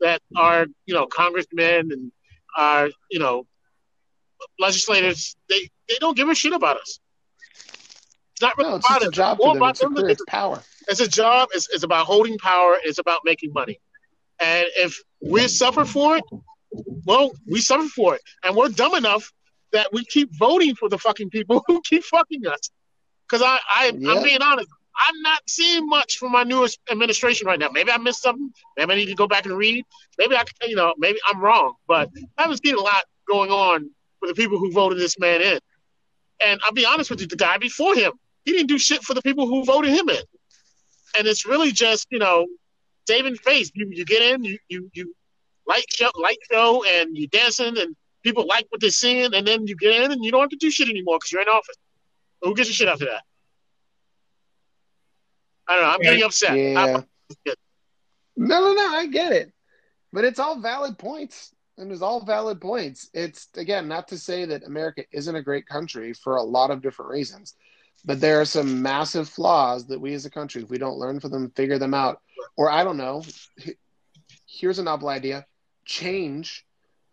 that 0.00 0.20
are 0.36 0.66
you 0.86 0.94
know 0.94 1.06
congressmen 1.06 1.90
and 1.92 2.12
are 2.56 2.90
you 3.10 3.18
know 3.18 3.46
legislators, 4.58 5.36
they 5.48 5.68
they 5.88 5.96
don't 6.00 6.16
give 6.16 6.28
a 6.28 6.34
shit 6.34 6.52
about 6.52 6.76
us. 6.76 7.00
It's 8.32 8.42
not 8.42 8.56
really 8.58 8.70
no 8.70 8.76
it's 8.76 8.90
about 8.90 9.06
a 9.06 9.10
job 9.10 9.38
for 9.38 9.48
them 9.48 9.56
about 9.58 9.70
it's 9.70 9.80
them 9.80 9.94
career 9.94 10.10
it's 10.10 10.24
power 10.26 10.62
it's 10.88 11.00
a 11.00 11.08
job. 11.08 11.48
It's, 11.54 11.68
it's 11.70 11.82
about 11.82 12.06
holding 12.06 12.36
power. 12.38 12.76
It's 12.84 12.98
about 12.98 13.20
making 13.24 13.52
money. 13.54 13.80
And 14.40 14.66
if 14.76 15.00
we 15.24 15.48
suffer 15.48 15.84
for 15.84 16.16
it, 16.16 16.24
well, 17.06 17.32
we 17.46 17.60
suffer 17.60 17.88
for 17.88 18.14
it. 18.14 18.20
And 18.42 18.56
we're 18.56 18.68
dumb 18.68 18.94
enough 18.94 19.32
that 19.72 19.88
we 19.92 20.04
keep 20.04 20.30
voting 20.38 20.74
for 20.74 20.88
the 20.88 20.98
fucking 20.98 21.30
people 21.30 21.64
who 21.66 21.80
keep 21.82 22.04
fucking 22.04 22.46
us. 22.46 22.70
Because 23.28 23.42
I, 23.42 23.58
I, 23.68 23.92
Yeah. 23.96 24.12
I'm 24.12 24.22
being 24.22 24.42
honest. 24.42 24.68
I'm 24.96 25.22
not 25.22 25.40
seeing 25.48 25.88
much 25.88 26.18
from 26.18 26.30
my 26.30 26.44
newest 26.44 26.78
administration 26.90 27.48
right 27.48 27.58
now. 27.58 27.68
Maybe 27.70 27.90
I 27.90 27.98
missed 27.98 28.22
something. 28.22 28.52
Maybe 28.76 28.92
I 28.92 28.96
need 28.96 29.06
to 29.06 29.14
go 29.14 29.26
back 29.26 29.44
and 29.44 29.56
read. 29.56 29.84
Maybe 30.18 30.36
I, 30.36 30.44
you 30.62 30.76
know, 30.76 30.94
maybe 30.98 31.18
I'm 31.26 31.40
wrong. 31.40 31.74
But 31.88 32.10
I 32.38 32.42
haven't 32.42 32.64
seen 32.64 32.76
a 32.76 32.80
lot 32.80 33.04
going 33.28 33.50
on 33.50 33.90
for 34.20 34.28
the 34.28 34.34
people 34.34 34.58
who 34.58 34.70
voted 34.70 34.98
this 34.98 35.18
man 35.18 35.42
in. 35.42 35.58
And 36.40 36.60
I'll 36.64 36.72
be 36.72 36.86
honest 36.86 37.10
with 37.10 37.20
you, 37.20 37.26
the 37.26 37.36
guy 37.36 37.58
before 37.58 37.94
him, 37.96 38.12
he 38.44 38.52
didn't 38.52 38.68
do 38.68 38.78
shit 38.78 39.02
for 39.02 39.14
the 39.14 39.22
people 39.22 39.48
who 39.48 39.64
voted 39.64 39.90
him 39.90 40.08
in 40.08 40.22
and 41.16 41.26
it's 41.26 41.46
really 41.46 41.72
just 41.72 42.06
you 42.10 42.18
know 42.18 42.46
saving 43.06 43.36
face. 43.36 43.70
You 43.74 43.88
you 43.90 44.04
get 44.04 44.22
in, 44.22 44.44
you 44.44 44.58
you 44.68 44.90
you 44.94 45.14
light 45.66 45.84
show, 45.88 46.10
light 46.16 46.38
show, 46.50 46.84
and 46.84 47.16
you're 47.16 47.28
dancing, 47.28 47.78
and 47.78 47.96
people 48.22 48.46
like 48.46 48.66
what 48.70 48.80
they're 48.80 48.90
seeing, 48.90 49.34
and 49.34 49.46
then 49.46 49.66
you 49.66 49.76
get 49.76 50.02
in, 50.02 50.12
and 50.12 50.24
you 50.24 50.30
don't 50.30 50.40
have 50.42 50.50
to 50.50 50.56
do 50.56 50.70
shit 50.70 50.88
anymore 50.88 51.16
because 51.18 51.32
you're 51.32 51.42
in 51.42 51.48
office. 51.48 51.76
But 52.40 52.48
who 52.48 52.54
gives 52.54 52.68
a 52.68 52.72
shit 52.72 52.88
after 52.88 53.06
that? 53.06 53.22
I 55.68 55.74
don't 55.74 55.82
know. 55.82 55.90
I'm 55.90 56.00
getting 56.00 56.22
upset. 56.26 56.56
Yeah. 56.58 56.80
I'm- 56.80 57.04
No, 58.36 58.60
no, 58.60 58.72
no. 58.74 58.94
I 58.96 59.06
get 59.06 59.32
it, 59.32 59.52
but 60.12 60.24
it's 60.24 60.38
all 60.40 60.58
valid 60.60 60.98
points, 60.98 61.54
and 61.78 61.90
it's 61.92 62.02
all 62.02 62.24
valid 62.24 62.60
points. 62.60 63.08
It's 63.14 63.48
again 63.56 63.86
not 63.88 64.08
to 64.08 64.18
say 64.18 64.44
that 64.44 64.64
America 64.64 65.04
isn't 65.12 65.34
a 65.36 65.42
great 65.42 65.66
country 65.66 66.12
for 66.12 66.36
a 66.36 66.42
lot 66.42 66.70
of 66.70 66.82
different 66.82 67.10
reasons, 67.12 67.54
but 68.04 68.20
there 68.20 68.40
are 68.40 68.44
some 68.44 68.82
massive 68.82 69.28
flaws 69.28 69.86
that 69.86 70.00
we 70.00 70.12
as 70.14 70.24
a 70.26 70.30
country, 70.30 70.62
if 70.62 70.70
we 70.70 70.78
don't 70.78 70.98
learn 70.98 71.20
from 71.20 71.30
them, 71.30 71.50
figure 71.56 71.78
them 71.78 71.94
out, 71.94 72.20
or 72.56 72.70
I 72.70 72.84
don't 72.84 72.96
know. 72.96 73.22
Here's 74.46 74.78
a 74.78 74.82
novel 74.82 75.08
idea: 75.08 75.46
change. 75.84 76.64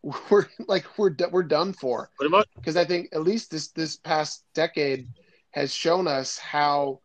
We're 0.31 0.47
like 0.67 0.85
we're 0.97 1.15
we're 1.29 1.43
done 1.43 1.73
for 1.73 2.09
pretty 2.17 2.31
much. 2.31 2.47
because 2.55 2.75
I 2.75 2.83
think 2.85 3.09
at 3.13 3.21
least 3.21 3.51
this 3.51 3.67
this 3.69 3.97
past 3.97 4.43
decade 4.55 5.07
has 5.51 5.71
shown 5.71 6.07
us 6.07 6.39
how 6.39 7.01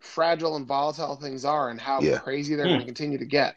fragile 0.00 0.56
and 0.56 0.66
volatile 0.66 1.16
things 1.16 1.44
are 1.44 1.68
and 1.68 1.78
how 1.80 2.00
Yeah. 2.00 2.18
crazy 2.18 2.54
they're 2.54 2.64
Hmm. 2.66 2.72
going 2.72 2.80
to 2.80 2.86
continue 2.86 3.18
to 3.18 3.26
get. 3.26 3.56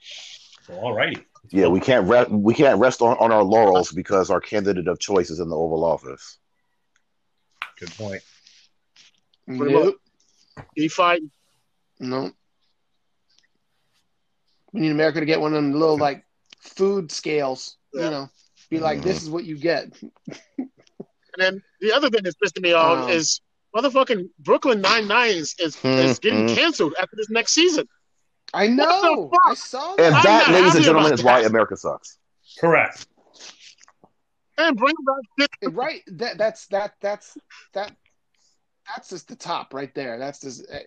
Well, 0.67 0.79
all 0.79 0.93
righty 0.93 1.23
Yeah, 1.49 1.67
we 1.67 1.79
can't 1.79 2.09
re- 2.09 2.25
we 2.29 2.53
can't 2.53 2.77
rest 2.79 3.01
on, 3.01 3.15
on 3.19 3.31
our 3.31 3.43
laurels 3.43 3.91
because 3.93 4.29
our 4.29 4.41
candidate 4.41 4.87
of 4.89 4.99
choice 4.99 5.29
is 5.29 5.39
in 5.39 5.47
the 5.49 5.55
Oval 5.55 5.85
Office. 5.85 6.37
good 7.79 7.91
point 7.91 8.21
Pretty 9.47 9.73
Nope. 9.73 9.95
He 10.75 10.87
fight. 10.87 11.21
No. 11.99 12.31
We 14.73 14.81
need 14.81 14.91
America 14.91 15.19
to 15.19 15.25
get 15.25 15.39
one 15.39 15.53
of 15.53 15.55
them 15.55 15.71
little 15.73 15.97
like 15.97 16.25
food 16.59 17.11
scales. 17.11 17.77
You 17.93 18.01
know, 18.01 18.29
be 18.69 18.79
like, 18.79 18.99
Mhm. 18.99 19.03
this 19.03 19.23
is 19.23 19.29
what 19.29 19.45
you 19.45 19.57
get. 19.57 19.91
And 20.57 20.69
then 21.37 21.63
the 21.81 21.93
other 21.93 22.09
thing 22.09 22.21
that's 22.23 22.35
pissing 22.35 22.61
me 22.61 22.73
off 22.73 23.05
Um, 23.05 23.09
is 23.09 23.41
motherfucking 23.75 24.29
Brooklyn 24.39 24.81
Nine 24.81 25.07
Nine 25.07 25.31
is 25.31 25.55
is, 25.59 25.77
is 25.83 26.19
getting 26.19 26.47
Mhm. 26.47 26.55
canceled 26.55 26.93
after 26.99 27.15
this 27.15 27.29
next 27.29 27.53
season. 27.53 27.87
I 28.53 28.67
know. 28.67 29.29
fuck? 29.31 29.39
I 29.45 29.53
saw 29.55 29.91
And 29.95 30.15
that. 30.15 30.15
I'm 30.15 30.23
that, 30.23 30.51
ladies 30.51 30.75
and 30.75 30.83
gentlemen, 30.83 31.13
about 31.13 31.19
is 31.19 31.23
why. 31.25 31.41
America 31.41 31.75
sucks. 31.77 32.17
Correct. 32.59 33.07
And 34.57 34.75
bring 34.77 34.93
back 35.37 35.49
right. 35.73 36.01
That 36.07 36.37
that's 36.37 36.65
that 36.67 36.95
that's 37.01 37.37
that 37.73 37.95
that's 38.87 39.09
just 39.09 39.27
the 39.27 39.35
top 39.35 39.73
right 39.73 39.93
there. 39.93 40.17
That's 40.17 40.39
just 40.41 40.65
eh, 40.71 40.79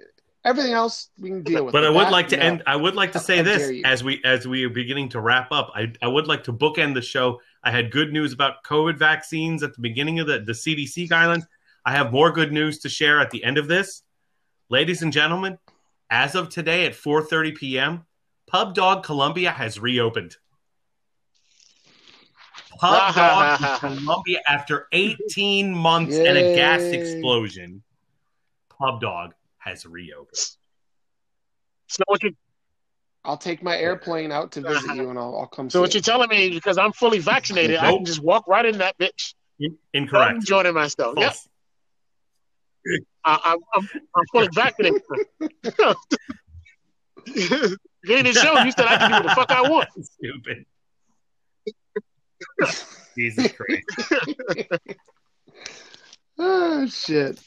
everything 0.44 0.72
else 0.72 1.10
we 1.18 1.28
can 1.28 1.42
deal 1.42 1.64
with. 1.64 1.72
But 1.72 1.84
I 1.84 1.90
would 1.90 2.06
That, 2.06 2.12
like 2.12 2.28
to 2.28 2.36
no. 2.36 2.42
end. 2.42 2.62
I 2.66 2.76
would 2.76 2.94
like 2.94 3.12
to 3.12 3.18
say 3.18 3.38
how 3.38 3.42
this 3.42 3.82
as 3.84 4.02
we 4.02 4.20
as 4.24 4.46
we 4.46 4.64
are 4.64 4.70
beginning 4.70 5.08
to 5.10 5.20
wrap 5.20 5.52
up. 5.52 5.70
I 5.74 5.92
I 6.02 6.08
would 6.08 6.26
like 6.26 6.44
to 6.44 6.52
bookend 6.52 6.94
the 6.94 7.02
show. 7.02 7.40
I 7.62 7.70
had 7.70 7.90
good 7.90 8.12
news 8.12 8.32
about 8.32 8.64
COVID 8.64 8.96
vaccines 8.98 9.62
at 9.62 9.74
the 9.74 9.80
beginning 9.80 10.18
of 10.20 10.26
the 10.26 10.40
the 10.40 10.52
CDC 10.52 11.08
guidelines. 11.08 11.46
I 11.84 11.92
have 11.92 12.12
more 12.12 12.30
good 12.30 12.52
news 12.52 12.78
to 12.80 12.88
share 12.88 13.20
at 13.20 13.30
the 13.30 13.42
end 13.44 13.58
of 13.58 13.68
this, 13.68 14.02
ladies 14.68 15.02
and 15.02 15.12
gentlemen. 15.12 15.58
As 16.10 16.34
of 16.34 16.48
today 16.48 16.86
at 16.86 16.92
4:30 16.92 17.56
p.m., 17.56 18.06
Pub 18.46 18.74
Dog 18.74 19.04
Columbia 19.04 19.50
has 19.52 19.78
reopened. 19.78 20.36
Pub 22.78 23.14
Dog 23.60 23.78
Columbia 23.78 24.40
after 24.48 24.88
18 24.92 25.72
months 25.72 26.16
and 26.16 26.36
a 26.36 26.54
gas 26.56 26.80
explosion. 26.82 27.82
Pub 28.80 29.00
Dog 29.00 29.34
has 29.58 29.84
reopened. 29.86 30.36
So 31.88 32.02
what 32.06 32.22
you 32.22 32.32
I'll 33.24 33.36
take 33.36 33.62
my 33.62 33.76
airplane 33.76 34.32
out 34.32 34.52
to 34.52 34.62
visit 34.62 34.92
you, 34.92 35.10
and 35.10 35.18
I'll, 35.18 35.36
I'll 35.40 35.46
come. 35.46 35.68
so 35.68 35.78
see 35.78 35.82
what 35.82 35.94
you're 35.94 36.02
telling 36.02 36.30
me 36.30 36.50
because 36.50 36.78
I'm 36.78 36.92
fully 36.92 37.18
vaccinated, 37.18 37.76
I 37.76 37.92
can 37.92 38.06
just 38.06 38.22
walk 38.22 38.48
right 38.48 38.64
in 38.64 38.78
that 38.78 38.96
bitch. 38.98 39.34
In- 39.58 39.76
I'm 39.92 40.02
Incorrect. 40.02 40.36
enjoying 40.36 40.72
myself. 40.72 41.18
Yep, 41.18 41.32
False. 41.32 41.48
I, 43.24 43.38
I'm, 43.44 43.58
I'm 43.74 43.88
I'm 44.16 44.24
fully 44.32 44.48
vaccinated. 44.54 45.02
During 48.04 48.24
the 48.24 48.32
show, 48.32 48.56
you 48.64 48.72
said 48.72 48.86
I 48.86 48.96
can 48.96 49.08
do 49.08 49.14
what 49.14 49.24
the 49.24 49.30
fuck 49.30 49.50
I 49.50 49.60
want. 49.62 49.88
Stupid. 50.00 50.64
Jesus 53.16 53.52
Christ. 53.52 53.86
Oh 56.38 56.86
shit. 56.90 57.38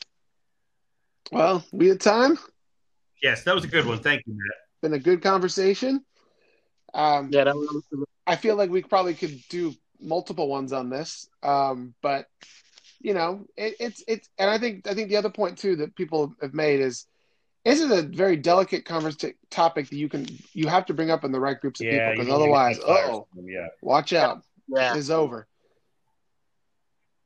Well, 1.34 1.63
we 1.72 1.88
had 1.89 2.00
time. 2.00 2.38
Yes, 3.22 3.43
that 3.43 3.56
was 3.56 3.63
a 3.63 3.67
good 3.67 3.86
one. 3.86 4.00
Thank 4.00 4.24
you, 4.26 4.34
Matt. 4.34 4.58
Been 4.82 4.93
a 4.93 5.00
good 5.00 5.22
conversation. 5.22 6.04
Um, 6.93 7.30
Yeah, 7.32 7.46
that 7.46 7.56
was, 7.56 7.84
I 8.28 8.36
feel 8.36 8.56
like 8.56 8.69
we 8.69 8.84
probably 8.84 9.15
could 9.15 9.41
do 9.50 9.74
multiple 10.00 10.48
ones 10.48 10.74
on 10.74 10.89
this, 10.89 11.28
um, 11.41 11.93
but 12.02 12.28
you 13.00 13.13
know, 13.13 13.46
it, 13.58 13.76
it's 13.80 14.04
it's, 14.08 14.30
and 14.38 14.50
I 14.50 14.58
think 14.58 14.88
I 14.88 14.93
think 14.93 15.10
the 15.10 15.17
other 15.17 15.30
point 15.30 15.58
too 15.58 15.78
that 15.78 15.96
people 15.96 16.36
have 16.41 16.54
made 16.54 16.80
is, 16.80 17.06
this 17.65 17.82
is 17.82 17.91
a 17.91 18.02
very 18.02 18.38
delicate 18.38 18.86
conversa- 18.86 19.36
topic 19.50 19.89
that 19.89 19.96
you 19.98 20.08
can 20.08 20.28
you 20.54 20.67
have 20.67 20.86
to 20.86 20.93
bring 20.93 21.12
up 21.12 21.24
in 21.24 21.32
the 21.32 21.39
right 21.39 21.60
groups 21.60 21.82
of 21.82 21.88
Yeah, 21.88 22.10
people 22.10 22.24
because 22.24 22.34
otherwise, 22.34 22.78
get 22.78 22.88
oh, 22.88 23.28
yeah. 23.43 23.67
watch 23.82 24.13
out, 24.13 24.43
yeah. 24.67 24.96
it's 24.96 25.10
over. 25.10 25.48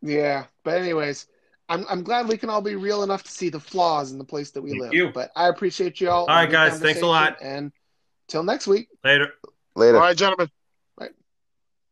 Yeah, 0.01 0.45
but 0.63 0.79
anyways, 0.79 1.27
I'm 1.69 1.85
I'm 1.89 2.03
glad 2.03 2.27
we 2.27 2.37
can 2.37 2.49
all 2.49 2.61
be 2.61 2.75
real 2.75 3.03
enough 3.03 3.23
to 3.23 3.31
see 3.31 3.49
the 3.49 3.59
flaws 3.59 4.11
in 4.11 4.17
the 4.17 4.23
place 4.23 4.51
that 4.51 4.61
we 4.61 4.71
Thank 4.71 4.83
live. 4.83 4.93
you. 4.93 5.11
But 5.13 5.31
I 5.35 5.47
appreciate 5.49 5.99
you 5.99 6.09
all. 6.09 6.25
All 6.25 6.35
right, 6.35 6.49
guys, 6.49 6.79
thanks 6.79 7.01
a 7.01 7.05
lot. 7.05 7.37
And 7.41 7.71
till 8.27 8.43
next 8.43 8.67
week. 8.67 8.87
Later. 9.03 9.33
Later. 9.75 9.97
All 9.97 10.03
right, 10.03 10.17
gentlemen. 10.17 10.49